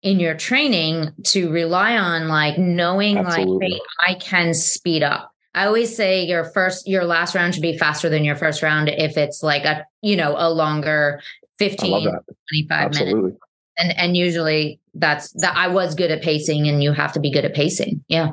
[0.04, 3.70] in your training to rely on like knowing Absolutely.
[3.70, 5.33] like hey, I can speed up.
[5.56, 8.90] I always say your first your last round should be faster than your first round
[8.90, 11.22] if it's like a you know a longer
[11.60, 13.22] 15 25 Absolutely.
[13.22, 13.40] minutes.
[13.78, 17.32] And and usually that's that I was good at pacing and you have to be
[17.32, 18.04] good at pacing.
[18.08, 18.32] Yeah.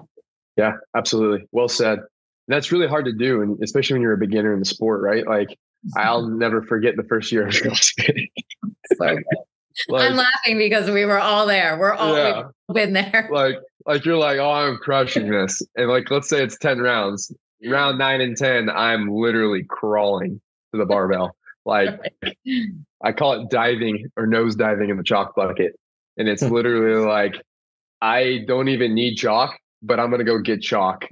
[0.56, 1.46] Yeah, absolutely.
[1.52, 2.00] Well said.
[2.48, 5.26] that's really hard to do, and especially when you're a beginner in the sport, right?
[5.26, 5.56] Like
[5.96, 8.28] I'll never forget the first year of CrossFit.
[8.98, 9.24] like,
[9.94, 11.78] I'm laughing because we were all there.
[11.78, 13.28] We're all yeah, been there.
[13.32, 13.56] Like,
[13.86, 17.32] like you're like, oh, I'm crushing this, and like, let's say it's ten rounds.
[17.66, 20.40] Round nine and ten, I'm literally crawling
[20.72, 21.36] to the barbell.
[21.66, 22.00] Like,
[23.02, 25.78] I call it diving or nose diving in the chalk bucket,
[26.16, 27.42] and it's literally like,
[28.00, 31.06] I don't even need chalk, but I'm gonna go get chalk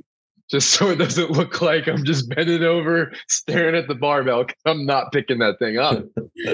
[0.50, 4.60] just so it doesn't look like I'm just bending over staring at the barbell because
[4.64, 6.04] I'm not picking that thing up.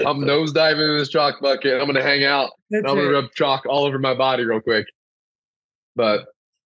[0.05, 1.79] I'm nose diving in this chalk bucket.
[1.79, 2.51] I'm gonna hang out.
[2.73, 4.85] I'm gonna rub chalk all over my body real quick.
[5.95, 6.25] But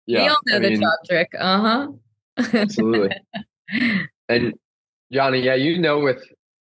[0.06, 1.32] yeah, we all know I the mean, chalk trick.
[1.38, 2.48] Uh huh.
[2.52, 3.16] absolutely.
[4.28, 4.54] And
[5.12, 6.20] Johnny, yeah, you know, with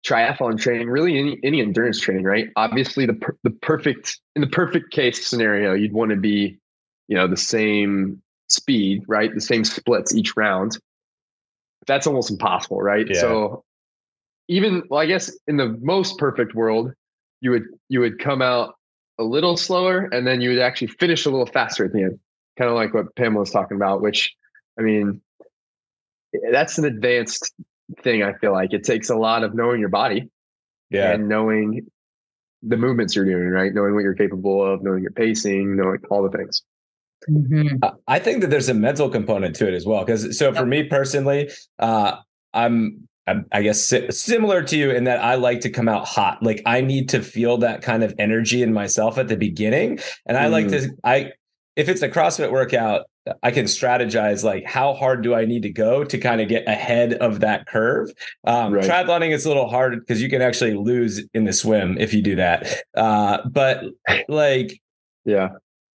[0.06, 2.48] triathlon training, really any any endurance training, right?
[2.56, 6.58] Obviously, the per- the perfect in the perfect case scenario, you'd want to be,
[7.08, 9.34] you know, the same speed, right?
[9.34, 10.78] The same splits each round.
[11.86, 13.06] That's almost impossible, right?
[13.08, 13.20] Yeah.
[13.20, 13.64] So
[14.48, 16.92] even well, I guess in the most perfect world,
[17.40, 18.74] you would you would come out
[19.18, 22.18] a little slower and then you would actually finish a little faster at the end.
[22.60, 24.34] Kind of like what Pamela was talking about, which
[24.78, 25.22] I mean
[26.52, 27.54] that's an advanced
[28.02, 28.74] thing, I feel like.
[28.74, 30.28] It takes a lot of knowing your body.
[30.90, 31.12] Yeah.
[31.12, 31.86] And knowing
[32.62, 33.72] the movements you're doing, right?
[33.72, 36.62] Knowing what you're capable of, knowing your pacing, knowing all the things.
[37.30, 37.76] Mm-hmm.
[38.06, 40.04] I think that there's a mental component to it as well.
[40.04, 42.16] Because so for me personally, uh,
[42.52, 43.08] I'm
[43.52, 46.42] I guess similar to you in that I like to come out hot.
[46.42, 50.36] Like I need to feel that kind of energy in myself at the beginning, and
[50.36, 50.50] I mm.
[50.50, 50.90] like to.
[51.04, 51.32] I
[51.76, 53.06] if it's a CrossFit workout,
[53.42, 56.66] I can strategize like how hard do I need to go to kind of get
[56.66, 58.10] ahead of that curve.
[58.44, 58.84] Um, right.
[58.84, 62.22] Triathloning is a little hard because you can actually lose in the swim if you
[62.22, 62.82] do that.
[62.96, 63.84] Uh, but
[64.28, 64.80] like,
[65.24, 65.50] yeah,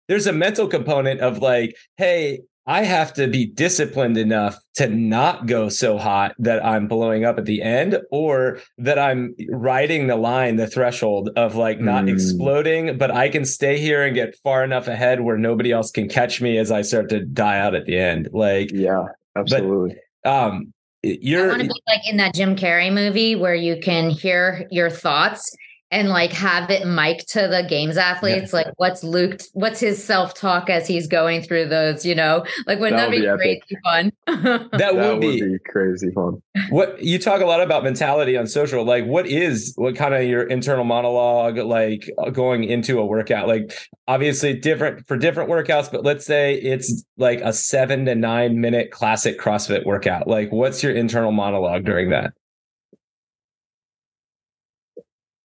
[0.08, 5.46] there's a mental component of like, hey, I have to be disciplined enough to not
[5.46, 10.16] go so hot that I'm blowing up at the end or that I'm riding the
[10.16, 12.12] line, the threshold of like not mm.
[12.12, 16.08] exploding, but I can stay here and get far enough ahead where nobody else can
[16.08, 18.28] catch me as I start to die out at the end.
[18.32, 19.96] Like, yeah, absolutely.
[20.22, 20.72] But, um,
[21.02, 24.68] you're I want to be like in that Jim Carrey movie where you can hear
[24.70, 25.52] your thoughts
[25.92, 28.60] and like have it mic to the games athletes yeah.
[28.60, 32.44] like what's luke what's his self-talk as he's going through those you know?
[32.66, 34.12] Like wouldn't that, that be, be crazy fun?
[34.42, 36.42] That, that would, be, be, crazy fun.
[36.70, 40.24] What you talk a lot about mentality on social like what is what kind of
[40.24, 43.46] your internal monologue like uh, going into a workout?
[43.46, 43.76] Like
[44.08, 48.90] obviously different for different workouts but let's say it's like a seven to nine minute
[48.90, 50.26] classic crossfit workout.
[50.26, 52.32] Like what's your internal monologue during that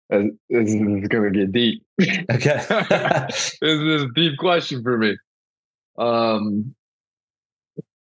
[0.09, 0.75] this is
[1.07, 1.83] going to get deep.
[1.99, 2.63] Okay.
[3.29, 5.17] this is a deep question for me.
[5.97, 6.75] Um,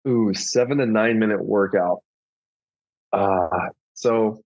[0.06, 2.02] ooh, seven to nine minute workout.
[3.12, 3.48] Uh,
[3.94, 4.40] so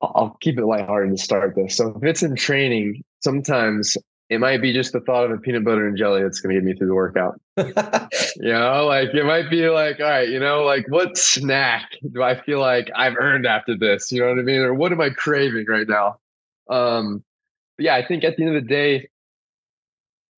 [0.00, 1.76] I'll keep it lighthearted to start this.
[1.76, 3.96] So if it's in training, sometimes
[4.30, 6.60] it might be just the thought of a peanut butter and jelly that's going to
[6.60, 7.40] get me through the workout.
[7.56, 12.22] you know, like it might be like, all right, you know, like what snack do
[12.22, 14.12] I feel like I've earned after this?
[14.12, 14.60] You know what I mean?
[14.60, 16.20] Or what am I craving right now?
[16.70, 17.24] Um,
[17.76, 19.08] but yeah, I think at the end of the day,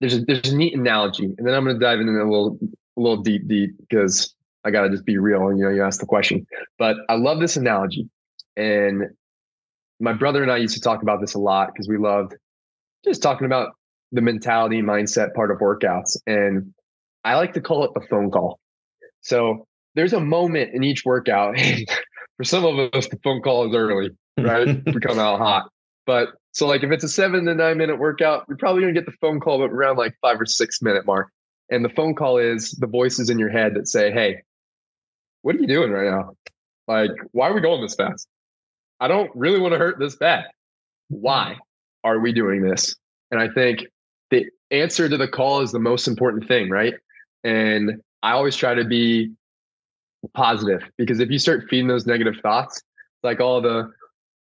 [0.00, 2.58] there's a, there's a neat analogy, and then I'm going to dive into a little
[2.96, 5.48] a little deep, deep because I got to just be real.
[5.48, 6.46] And you know, you asked the question,
[6.78, 8.08] but I love this analogy,
[8.56, 9.04] and
[10.00, 12.34] my brother and I used to talk about this a lot because we loved
[13.04, 13.74] just talking about
[14.12, 16.16] the mentality mindset part of workouts.
[16.26, 16.72] And
[17.24, 18.60] I like to call it the phone call.
[19.22, 21.56] So there's a moment in each workout.
[22.36, 24.82] For some of us, the phone call is early, right?
[24.86, 25.70] we come out hot.
[26.06, 29.06] But so like if it's a seven to nine minute workout, you're probably gonna get
[29.06, 31.28] the phone call around like five or six minute mark.
[31.70, 34.42] And the phone call is the voices in your head that say, Hey,
[35.42, 36.32] what are you doing right now?
[36.88, 38.26] Like, why are we going this fast?
[39.00, 40.44] I don't really want to hurt this bad.
[41.08, 41.56] Why
[42.04, 42.94] are we doing this?
[43.30, 43.86] And I think
[44.32, 46.94] the answer to the call is the most important thing, right?
[47.44, 49.30] And I always try to be
[50.34, 52.82] positive because if you start feeding those negative thoughts,
[53.22, 53.92] like all the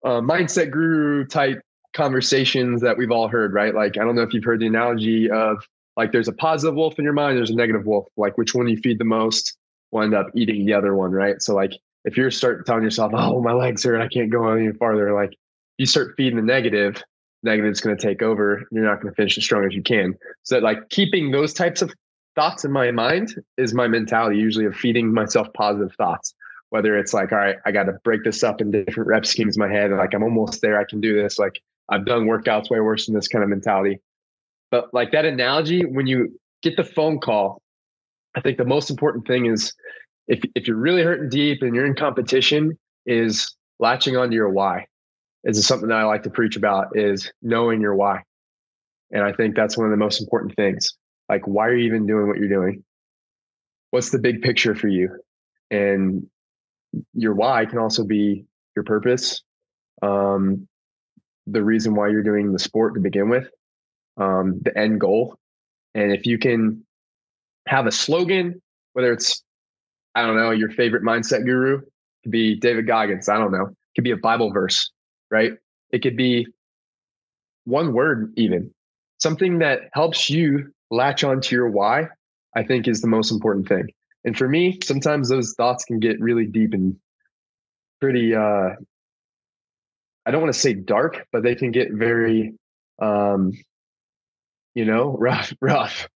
[0.04, 1.62] uh, mindset guru type
[1.94, 3.76] conversations that we've all heard, right?
[3.76, 5.58] Like, I don't know if you've heard the analogy of
[5.98, 8.08] like there's a positive wolf in your mind, there's a negative wolf.
[8.16, 9.58] Like, which one you feed the most
[9.92, 11.42] will end up eating the other one, right?
[11.42, 11.74] So, like,
[12.06, 15.38] if you're start telling yourself, oh, my legs hurt, I can't go any farther, like,
[15.78, 17.04] you start feeding the negative,
[17.44, 18.64] negative is going to take over.
[18.72, 20.16] You're not going to finish as strong as you can.
[20.44, 21.94] So, like keeping those types of
[22.36, 26.34] thoughts in my mind is my mentality, usually of feeding myself positive thoughts.
[26.70, 29.58] Whether it's like, all right, I got to break this up in different rep schemes
[29.58, 29.92] in my head.
[29.92, 30.80] Like I'm almost there.
[30.80, 31.38] I can do this.
[31.38, 34.00] Like I've done workouts way worse than this kind of mentality.
[34.70, 37.62] But like that analogy, when you get the phone call,
[38.36, 39.74] I think the most important thing is
[40.28, 44.86] if if you're really hurting deep and you're in competition, is latching onto your why.
[45.44, 48.22] Is something that I like to preach about is knowing your why.
[49.12, 50.94] And I think that's one of the most important things.
[51.30, 52.84] Like, why are you even doing what you're doing?
[53.90, 55.10] What's the big picture for you?
[55.72, 56.28] And
[57.14, 59.42] your why can also be your purpose,
[60.02, 60.68] um,
[61.48, 63.50] the reason why you're doing the sport to begin with,
[64.18, 65.38] um, the end goal.
[65.96, 66.86] And if you can
[67.68, 68.62] have a slogan,
[68.94, 69.44] whether it's,
[70.16, 71.82] I don't know, your favorite mindset guru,
[72.24, 74.92] could be David Goggins, I don't know, could be a Bible verse,
[75.32, 75.54] right?
[75.92, 76.48] It could be
[77.66, 78.72] one word, even
[79.20, 82.08] something that helps you latch onto your why,
[82.56, 83.88] I think is the most important thing.
[84.24, 86.96] And for me, sometimes those thoughts can get really deep and
[88.00, 88.72] pretty uh
[90.24, 92.54] I don't want to say dark, but they can get very
[93.02, 93.54] um
[94.74, 96.08] you know, rough, rough.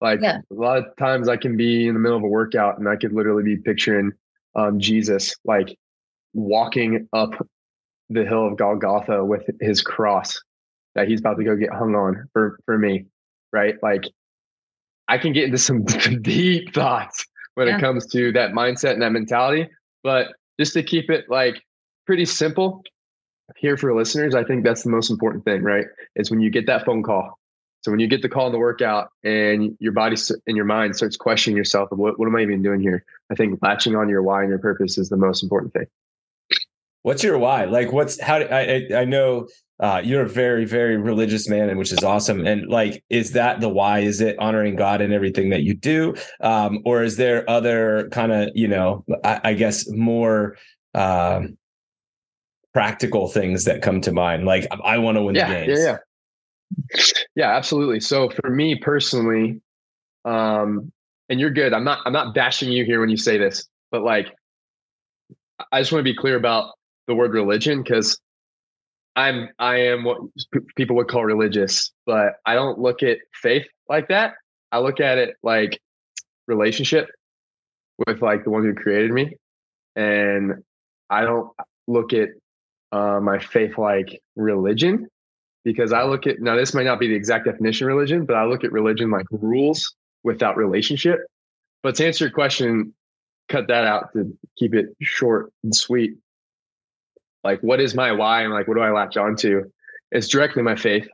[0.00, 0.38] Like yeah.
[0.50, 2.96] a lot of times I can be in the middle of a workout and I
[2.96, 4.12] could literally be picturing
[4.54, 5.76] um Jesus like
[6.34, 7.46] walking up
[8.12, 10.40] the hill of Golgotha with his cross
[10.94, 13.06] that he's about to go get hung on for for me,
[13.52, 13.76] right?
[13.82, 14.04] Like
[15.08, 15.84] I can get into some
[16.22, 17.76] deep thoughts when yeah.
[17.76, 19.68] it comes to that mindset and that mentality,
[20.02, 21.62] but just to keep it like
[22.06, 22.82] pretty simple
[23.56, 25.86] here for listeners, I think that's the most important thing, right?
[26.16, 27.38] Is when you get that phone call.
[27.82, 30.94] So when you get the call in the workout and your body and your mind
[30.94, 33.04] starts questioning yourself of what, what am I even doing here?
[33.30, 35.86] I think latching on your why and your purpose is the most important thing.
[37.02, 37.64] What's your why?
[37.64, 38.36] Like, what's how?
[38.36, 39.48] I I know
[39.80, 42.46] uh, you're a very very religious man, and which is awesome.
[42.46, 44.00] And like, is that the why?
[44.00, 48.30] Is it honoring God in everything that you do, um, or is there other kind
[48.30, 50.56] of you know, I, I guess more
[50.94, 51.58] um,
[52.72, 54.44] practical things that come to mind?
[54.44, 55.80] Like, I want to win yeah, the games.
[55.80, 55.96] Yeah,
[56.94, 57.98] yeah, yeah, absolutely.
[57.98, 59.60] So for me personally,
[60.24, 60.92] um,
[61.28, 61.72] and you're good.
[61.72, 61.98] I'm not.
[62.06, 64.28] I'm not bashing you here when you say this, but like,
[65.72, 66.74] I just want to be clear about
[67.06, 68.18] the word religion because
[69.14, 70.18] I'm I am what
[70.76, 74.34] people would call religious, but I don't look at faith like that.
[74.70, 75.80] I look at it like
[76.46, 77.08] relationship
[78.06, 79.36] with like the one who created me,
[79.96, 80.62] and
[81.10, 81.50] I don't
[81.86, 82.30] look at
[82.90, 85.08] uh, my faith like religion
[85.64, 88.36] because I look at now this might not be the exact definition of religion, but
[88.36, 91.20] I look at religion like rules without relationship.
[91.82, 92.94] But to answer your question,
[93.48, 96.14] cut that out to keep it short and sweet
[97.44, 99.70] like what is my why and like what do i latch onto?
[100.10, 101.08] It's directly my faith.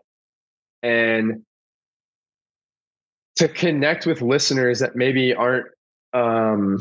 [0.82, 1.44] And
[3.38, 5.66] to connect with listeners that maybe aren't
[6.12, 6.78] um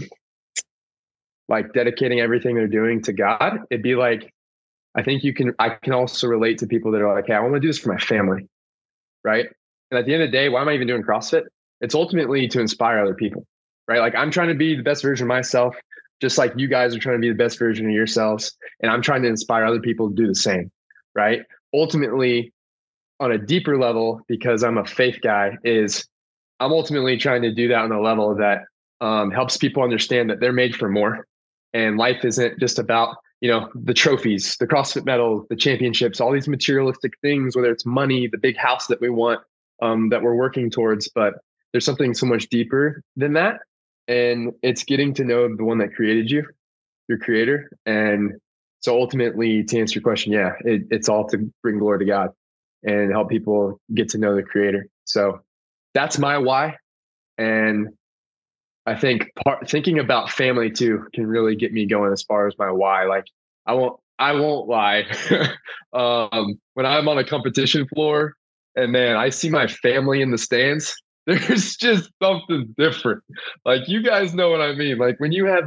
[1.47, 4.33] like dedicating everything they're doing to god it'd be like
[4.95, 7.39] i think you can i can also relate to people that are like hey i
[7.39, 8.47] want to do this for my family
[9.23, 9.47] right?
[9.91, 11.43] And at the end of the day why am i even doing crossfit?
[11.81, 13.45] It's ultimately to inspire other people
[13.87, 13.99] right?
[13.99, 15.75] Like i'm trying to be the best version of myself
[16.21, 19.01] just like you guys are trying to be the best version of yourselves and i'm
[19.01, 20.71] trying to inspire other people to do the same
[21.17, 21.41] right?
[21.73, 22.53] Ultimately
[23.19, 26.07] on a deeper level because i'm a faith guy is
[26.59, 28.61] i'm ultimately trying to do that on a level that
[29.01, 31.25] um, helps people understand that they're made for more
[31.73, 36.31] and life isn't just about you know the trophies the crossfit medals the championships all
[36.31, 39.41] these materialistic things whether it's money the big house that we want
[39.81, 41.33] um, that we're working towards but
[41.71, 43.61] there's something so much deeper than that
[44.07, 46.45] and it's getting to know the one that created you,
[47.07, 47.69] your creator.
[47.85, 48.33] And
[48.79, 52.29] so ultimately, to answer your question, yeah, it, it's all to bring glory to God
[52.83, 54.87] and help people get to know the creator.
[55.05, 55.41] So
[55.93, 56.77] that's my why.
[57.37, 57.89] And
[58.85, 62.57] I think part, thinking about family too can really get me going as far as
[62.57, 63.05] my why.
[63.05, 63.25] Like
[63.65, 65.05] I won't, I won't lie.
[65.93, 68.35] um, when I'm on a competition floor
[68.75, 70.95] and man, I see my family in the stands,
[71.27, 73.21] there's just something different.
[73.65, 74.97] Like you guys know what I mean.
[74.97, 75.65] Like when you have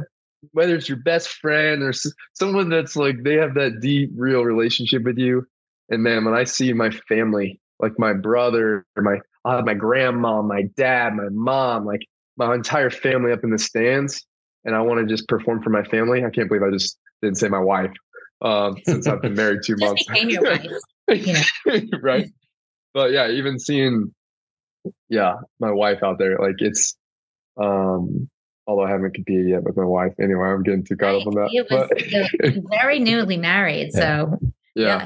[0.53, 1.93] whether it's your best friend or
[2.33, 5.45] someone that's like they have that deep real relationship with you
[5.89, 10.41] and man when i see my family like my brother or my uh, my grandma
[10.41, 12.01] my dad my mom like
[12.37, 14.25] my entire family up in the stands
[14.65, 17.37] and i want to just perform for my family i can't believe i just didn't
[17.37, 17.91] say my wife
[18.41, 20.03] um, since i've been married two months
[22.01, 22.31] right
[22.95, 24.11] but yeah even seeing
[25.09, 26.37] yeah, my wife out there.
[26.37, 26.95] Like it's
[27.61, 28.29] um
[28.67, 30.13] although I haven't competed yet with my wife.
[30.19, 31.49] Anyway, I'm getting too caught up on that.
[31.51, 33.91] It was very newly married.
[33.93, 34.37] So
[34.75, 35.05] yeah.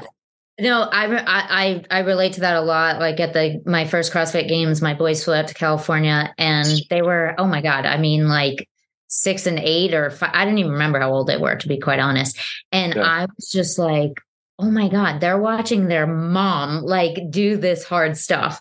[0.58, 2.98] No, I, I I relate to that a lot.
[2.98, 7.02] Like at the my first CrossFit Games, my boys flew out to California, and they
[7.02, 7.84] were oh my god!
[7.84, 8.66] I mean, like
[9.08, 11.78] six and eight or five, I didn't even remember how old they were to be
[11.78, 12.38] quite honest.
[12.72, 13.02] And yeah.
[13.02, 14.12] I was just like,
[14.58, 18.58] oh my god, they're watching their mom like do this hard stuff,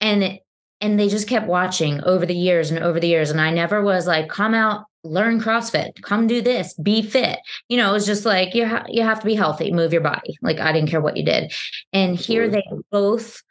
[0.00, 0.40] and
[0.86, 3.30] and they just kept watching over the years and over the years.
[3.30, 7.40] And I never was like, come out, learn CrossFit, come do this, be fit.
[7.68, 10.02] You know, it was just like you ha- you have to be healthy, move your
[10.02, 10.38] body.
[10.42, 11.52] Like I didn't care what you did.
[11.92, 12.62] And here they
[12.92, 13.42] both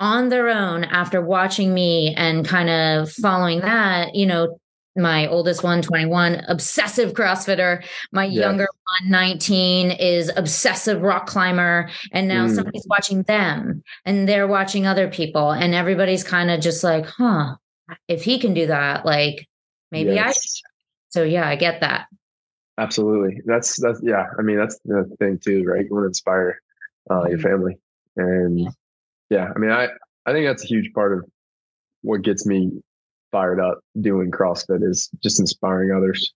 [0.00, 4.58] on their own after watching me and kind of following that, you know,
[4.98, 8.42] my oldest one 21 obsessive crossfitter my yes.
[8.42, 8.66] younger
[9.00, 12.54] one 19 is obsessive rock climber and now mm.
[12.54, 17.54] somebody's watching them and they're watching other people and everybody's kind of just like huh
[18.08, 19.46] if he can do that like
[19.90, 20.62] maybe yes.
[20.64, 20.68] i
[21.10, 22.06] so yeah i get that
[22.78, 26.60] absolutely that's that's yeah i mean that's the thing too right you want to inspire
[27.10, 27.48] uh, your mm-hmm.
[27.48, 27.78] family
[28.16, 28.68] and
[29.30, 29.88] yeah i mean i
[30.26, 31.24] i think that's a huge part of
[32.02, 32.82] what gets me
[33.30, 36.32] fired up doing CrossFit is just inspiring others.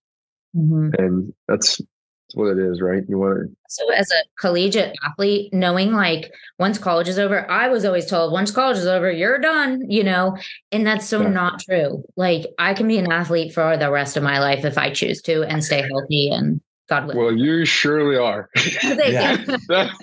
[0.55, 0.89] Mm-hmm.
[0.97, 3.03] And that's, that's what it is, right?
[3.07, 3.55] You want to.
[3.69, 8.31] So, as a collegiate athlete, knowing like once college is over, I was always told
[8.31, 10.37] once college is over, you're done, you know,
[10.71, 11.29] and that's so yeah.
[11.29, 12.03] not true.
[12.15, 15.21] Like, I can be an athlete for the rest of my life if I choose
[15.23, 17.23] to and stay healthy and God willing.
[17.23, 18.49] Well, you surely are.
[18.83, 19.37] yeah.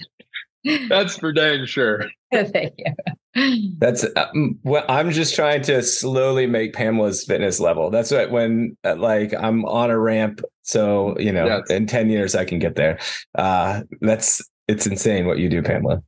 [0.88, 2.04] That's for dang sure.
[2.32, 3.74] Thank you.
[3.78, 7.90] That's um, well, I'm just trying to slowly make Pamela's fitness level.
[7.90, 11.70] That's what when uh, like I'm on a ramp, so you know, yes.
[11.70, 12.98] in ten years I can get there.
[13.36, 16.02] Uh, that's it's insane what you do, Pamela.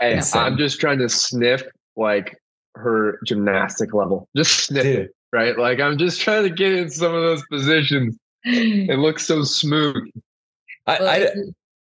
[0.00, 1.62] And I'm just trying to sniff
[1.96, 2.36] like
[2.74, 4.98] her gymnastic level, just sniff Dude.
[4.98, 5.58] it, right?
[5.58, 8.18] Like I'm just trying to get in some of those positions.
[8.48, 10.08] It looks so smooth.
[10.86, 11.28] I, I,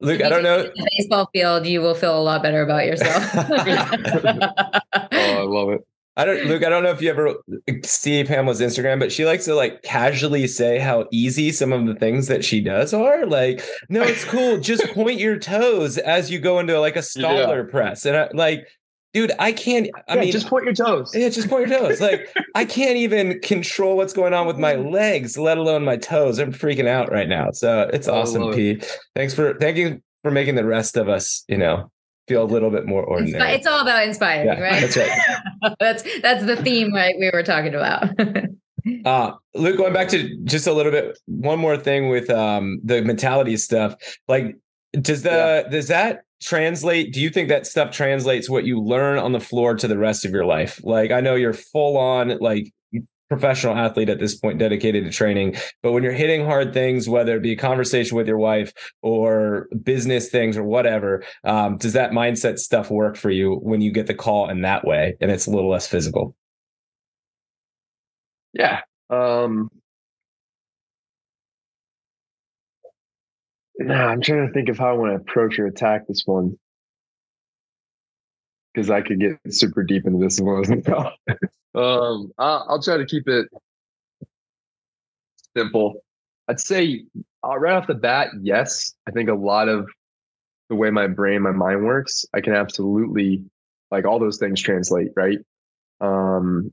[0.00, 0.70] Luke, I don't know.
[0.96, 3.24] baseball field, you will feel a lot better about yourself.
[3.34, 5.86] oh, I love it.
[6.18, 6.64] I don't, Luke.
[6.64, 7.36] I don't know if you ever
[7.84, 11.94] see Pamela's Instagram, but she likes to like casually say how easy some of the
[11.94, 13.24] things that she does are.
[13.24, 14.58] Like, no, it's cool.
[14.58, 17.70] Just point your toes as you go into like a Stalder yeah.
[17.70, 18.66] press, and I, like,
[19.12, 19.88] dude, I can't.
[20.08, 21.12] I yeah, mean, just point your toes.
[21.14, 22.00] Yeah, just point your toes.
[22.00, 26.38] like, I can't even control what's going on with my legs, let alone my toes.
[26.38, 27.50] I'm freaking out right now.
[27.52, 28.70] So it's awesome, P.
[28.70, 28.98] It.
[29.14, 31.90] Thanks for thank you for making the rest of us, you know,
[32.26, 33.52] feel a little bit more ordinary.
[33.52, 34.80] It's all about inspiring, yeah, right?
[34.80, 35.74] That's right.
[35.80, 37.14] that's that's the theme, right?
[37.18, 38.08] We were talking about.
[39.04, 43.02] uh Luke, going back to just a little bit, one more thing with um the
[43.02, 43.94] mentality stuff.
[44.28, 44.56] Like,
[44.92, 45.70] does the yeah.
[45.70, 49.74] does that translate do you think that stuff translates what you learn on the floor
[49.74, 52.72] to the rest of your life like i know you're full on like
[53.28, 57.36] professional athlete at this point dedicated to training but when you're hitting hard things whether
[57.36, 58.72] it be a conversation with your wife
[59.02, 63.92] or business things or whatever um, does that mindset stuff work for you when you
[63.92, 66.34] get the call in that way and it's a little less physical
[68.54, 68.80] yeah
[69.10, 69.68] um
[73.78, 76.56] nah, i'm trying to think of how i want to approach or attack this one
[78.72, 80.62] because i could get super deep into this well
[81.74, 83.46] Um, I'll, I'll try to keep it
[85.56, 86.02] simple.
[86.48, 87.04] I'd say
[87.44, 88.94] uh, right off the bat, yes.
[89.06, 89.88] I think a lot of
[90.70, 93.44] the way my brain, my mind works, I can absolutely
[93.90, 95.38] like all those things translate, right?
[96.00, 96.72] Um,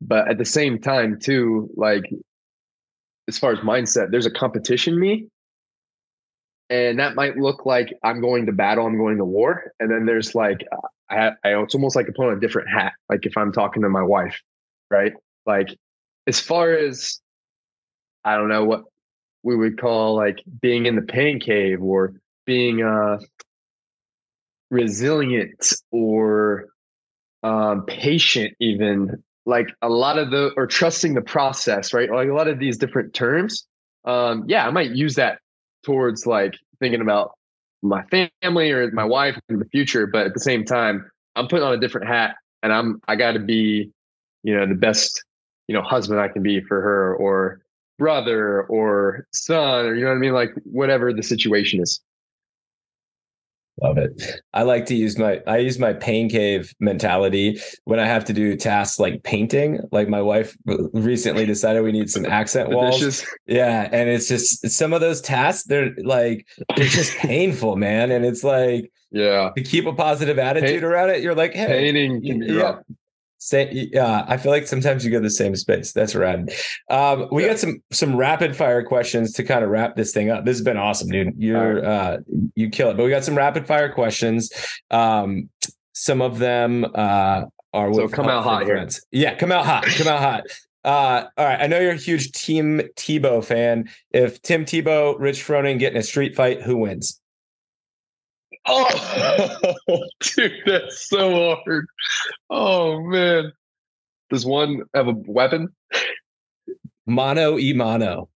[0.00, 2.04] but at the same time, too, like
[3.28, 5.28] as far as mindset, there's a competition me.
[6.72, 9.72] And that might look like I'm going to battle, I'm going to war.
[9.78, 10.66] And then there's like
[11.10, 12.94] I, I it's almost like I put on a different hat.
[13.10, 14.40] Like if I'm talking to my wife,
[14.90, 15.12] right?
[15.44, 15.68] Like
[16.26, 17.20] as far as
[18.24, 18.84] I don't know what
[19.42, 22.14] we would call like being in the pain cave or
[22.46, 23.18] being uh
[24.70, 26.68] resilient or
[27.42, 32.32] um patient even like a lot of the or trusting the process right like a
[32.32, 33.66] lot of these different terms
[34.04, 35.41] um yeah i might use that
[35.82, 37.32] towards like thinking about
[37.82, 41.64] my family or my wife in the future but at the same time i'm putting
[41.64, 43.90] on a different hat and i'm i got to be
[44.44, 45.24] you know the best
[45.66, 47.60] you know husband i can be for her or
[47.98, 50.32] brother or son or you know what i mean?
[50.32, 52.00] Like whatever the situation is
[53.80, 54.22] Love it.
[54.52, 58.32] I like to use my I use my pain cave mentality when I have to
[58.32, 59.80] do tasks like painting.
[59.90, 60.56] Like my wife
[60.92, 63.24] recently decided we need some accent walls.
[63.46, 66.46] Yeah, and it's just some of those tasks they're like
[66.76, 68.10] they're just painful, man.
[68.10, 72.22] And it's like yeah, to keep a positive attitude around it, you're like, hey, painting
[72.22, 72.82] can be yeah, rough.
[73.44, 75.92] Say, yeah, I feel like sometimes you go the same space.
[75.92, 76.52] That's rad.
[76.88, 77.48] Um, we yeah.
[77.48, 80.44] got some some rapid fire questions to kind of wrap this thing up.
[80.44, 81.34] This has been awesome, dude.
[81.36, 82.18] You're uh,
[82.54, 82.96] you kill it.
[82.96, 84.52] But we got some rapid fire questions.
[84.92, 85.50] Um,
[85.92, 89.04] some of them uh, are so come out hot friends.
[89.10, 89.22] here.
[89.22, 89.86] Yeah, come out hot.
[89.86, 90.44] Come out hot.
[90.84, 91.60] Uh, all right.
[91.60, 93.88] I know you're a huge Team Tebow fan.
[94.12, 97.20] If Tim Tebow, Rich Froning get in a street fight, who wins?
[98.66, 99.74] Oh,
[100.20, 101.86] dude, that's so hard.
[102.50, 103.52] Oh man.
[104.30, 105.68] Does one have a weapon?
[107.06, 108.28] Mono e mono.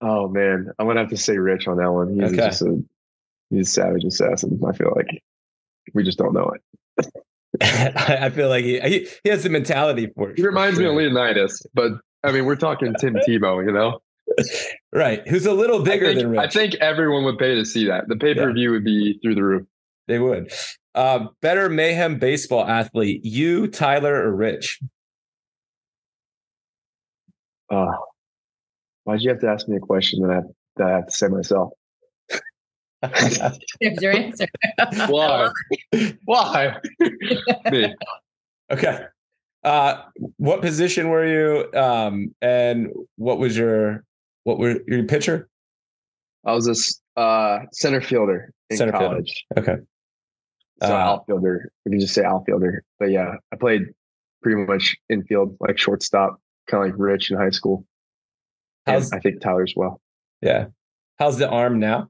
[0.00, 2.14] Oh man, I'm gonna have to say Rich on that one.
[2.14, 2.36] He's Okay.
[2.36, 2.82] just a
[3.50, 4.60] he's a savage assassin.
[4.66, 5.06] I feel like
[5.94, 7.12] we just don't know it.
[7.60, 10.38] I feel like he, he he has the mentality for it.
[10.38, 11.92] He reminds me of Leonidas, but
[12.24, 14.00] I mean, we're talking Tim Tebow, you know.
[14.94, 15.26] Right.
[15.26, 16.40] Who's a little bigger think, than Rich.
[16.40, 18.08] I think everyone would pay to see that.
[18.08, 19.66] The pay per view would be through the roof.
[20.06, 20.52] they would.
[20.94, 24.80] Uh, better mayhem baseball athlete, you, Tyler, or Rich?
[27.70, 27.92] Uh,
[29.04, 30.40] why'd you have to ask me a question that I,
[30.76, 31.70] that I have to say myself?
[33.80, 34.46] There's your answer.
[35.08, 35.50] Why?
[36.26, 36.76] Why?
[37.70, 37.94] me.
[38.70, 39.06] okay.
[39.64, 40.02] Uh,
[40.36, 41.72] what position were you?
[41.78, 44.04] Um, and what was your
[44.44, 45.48] what were your pitcher?
[46.44, 46.66] I was
[47.16, 49.06] a uh, center fielder in Center fielder.
[49.06, 49.44] college.
[49.56, 49.76] Okay.
[50.82, 51.70] So Uh, outfielder.
[51.84, 52.82] We can just say outfielder.
[52.98, 53.82] But yeah, I played
[54.42, 57.86] pretty much infield, like shortstop, kind of like Rich in high school.
[58.86, 60.00] And How's I think Tyler's well.
[60.40, 60.66] yeah?
[61.20, 62.08] How's the arm now?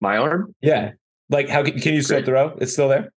[0.00, 0.54] My arm?
[0.60, 0.92] Yeah.
[1.28, 2.26] Like how can, can you still Great.
[2.26, 2.48] throw?
[2.60, 3.12] It's still there.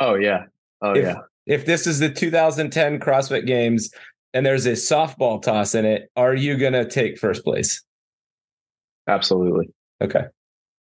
[0.00, 0.44] Oh yeah.
[0.82, 1.16] Oh if, yeah.
[1.46, 3.90] If this is the 2010 CrossFit Games
[4.34, 7.82] and there's a softball toss in it, are you gonna take first place?
[9.08, 9.70] Absolutely.
[10.02, 10.24] Okay.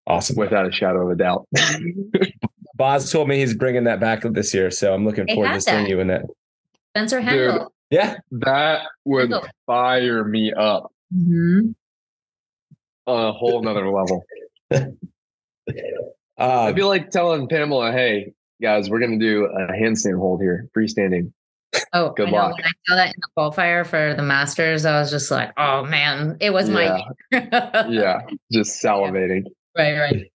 [0.07, 0.35] Awesome.
[0.37, 1.47] Without a shadow of a doubt.
[2.75, 5.53] Boz told me he's bringing that back this year, so I'm looking They forward to
[5.53, 6.23] had seeing you in that.
[6.95, 7.69] Spencer Hendel.
[7.89, 8.17] Yeah.
[8.31, 9.47] that would Hendel.
[9.65, 11.75] fire me up Mhm.
[13.05, 14.23] on a whole nother level.
[16.37, 20.41] Uh, I'd be like telling Pamela, hey, guys, we're going to do a handstand hold
[20.41, 21.31] here, freestanding.
[21.93, 22.37] Oh, Good I know.
[22.37, 22.55] luck.
[22.57, 25.83] When I saw that in the qualifier for the Masters, I was just like, oh
[25.85, 27.85] man, it was my Yeah.
[27.89, 29.43] yeah, just salivating.
[29.77, 30.31] right, right.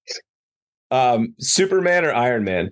[0.90, 2.70] um, Superman or Iron Man?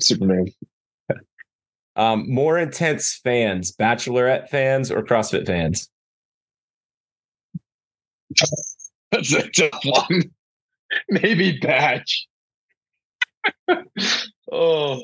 [0.00, 0.46] Superman.
[1.98, 5.88] Um, more intense fans, Bachelorette fans or CrossFit fans?
[9.10, 10.24] That's a tough one.
[11.08, 12.26] Maybe Batch.
[14.52, 15.02] oh,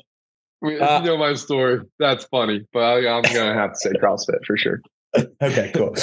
[0.62, 1.80] you know my story.
[1.98, 4.80] That's funny, but I, I'm going to have to say CrossFit for sure.
[5.42, 5.94] Okay, cool.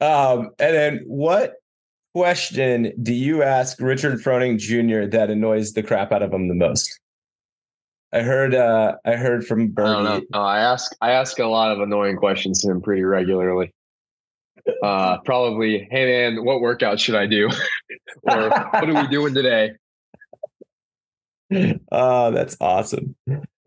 [0.00, 1.54] um, and then what
[2.14, 5.10] question do you ask Richard Froning Jr.
[5.10, 7.00] that annoys the crap out of him the most?
[8.12, 9.66] I heard uh I heard from I.
[9.66, 10.26] Bernie.
[10.32, 13.72] No, I ask I ask a lot of annoying questions to him pretty regularly.
[14.82, 17.48] Uh, probably, hey man, what workout should I do?
[18.22, 19.72] or what are we doing today?
[21.92, 23.14] Oh, that's awesome.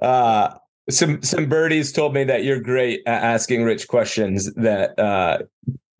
[0.01, 0.55] Uh
[0.89, 5.39] some some birdies told me that you're great at asking Rich questions that uh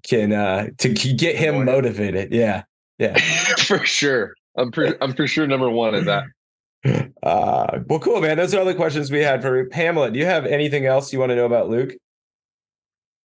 [0.04, 2.34] can uh to get him motivated.
[2.34, 2.64] Yeah.
[2.98, 3.18] Yeah.
[3.60, 4.36] for sure.
[4.58, 6.24] I'm for, I'm for sure number one in that.
[7.24, 8.38] Uh well cool man.
[8.38, 10.12] Those are all the questions we had for Pamela.
[10.12, 11.94] Do you have anything else you want to know about Luke?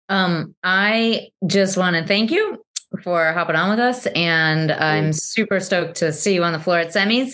[0.08, 2.62] Um, I just want to thank you
[3.02, 6.78] for hopping on with us, and I'm super stoked to see you on the floor
[6.78, 7.32] at semis.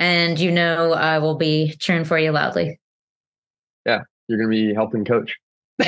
[0.00, 2.80] And you know, I will be cheering for you loudly.
[3.84, 5.36] Yeah, you're gonna be helping coach.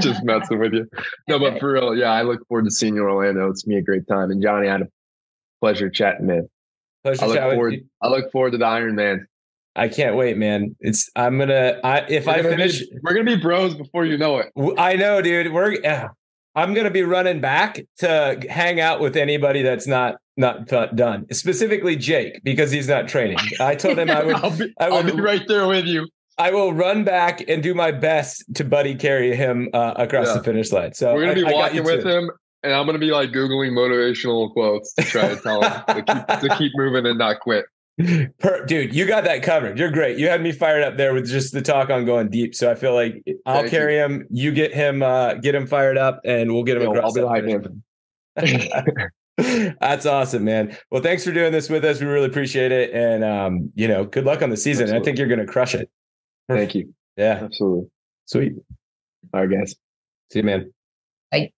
[0.00, 0.88] Just messing with you.
[1.28, 3.50] No, but for real, yeah, I look forward to seeing you in Orlando.
[3.50, 4.30] It's gonna be a great time.
[4.30, 4.88] And Johnny, I had a
[5.60, 6.48] pleasure chatting, man.
[7.02, 7.72] Pleasure I look chatting with forward.
[7.74, 7.84] you.
[8.00, 9.26] I look forward to the Iron Man.
[9.74, 10.76] I can't wait, man.
[10.78, 14.18] It's I'm gonna I if We're I finish be, we're gonna be bros before you
[14.18, 14.52] know it.
[14.78, 15.52] I know, dude.
[15.52, 16.10] We're yeah.
[16.54, 20.66] I'm gonna be running back to hang out with anybody that's not not
[20.96, 21.26] done.
[21.32, 23.38] Specifically Jake because he's not training.
[23.60, 26.08] I told him I would I'll be, I I'll be right there with you.
[26.38, 30.38] I will run back and do my best to buddy carry him uh, across Yeah.
[30.38, 30.94] the finish line.
[30.94, 32.08] So We're gonna be I- I walking with too.
[32.08, 32.30] him,
[32.62, 36.40] and I'm gonna be like googling motivational quotes to try to tell him to keep,
[36.50, 37.66] to keep moving and not quit.
[38.40, 39.78] Per- dude, you got that covered.
[39.78, 40.18] You're great.
[40.18, 42.54] You had me fired up there with just the talk on going deep.
[42.54, 43.78] So I feel like I'll Thank you.
[43.78, 44.26] carry him.
[44.30, 47.16] You get him, uh, get him fired up, and we'll get him Yo, across.
[47.18, 47.82] I'll be the
[48.36, 49.66] that hype finish man.
[49.66, 49.76] line.
[49.80, 50.76] That's awesome, man.
[50.90, 52.00] Well, thanks for doing this with us.
[52.00, 54.94] We really appreciate it, and um, you know, good luck on the season.
[54.94, 55.90] I think you're going to crush it.
[56.48, 56.94] Thank you.
[57.16, 57.88] Yeah, Absolutely.
[58.26, 58.52] sweet.
[59.32, 59.74] All right, guys.
[60.32, 60.72] See you, man.
[61.30, 61.52] Bye.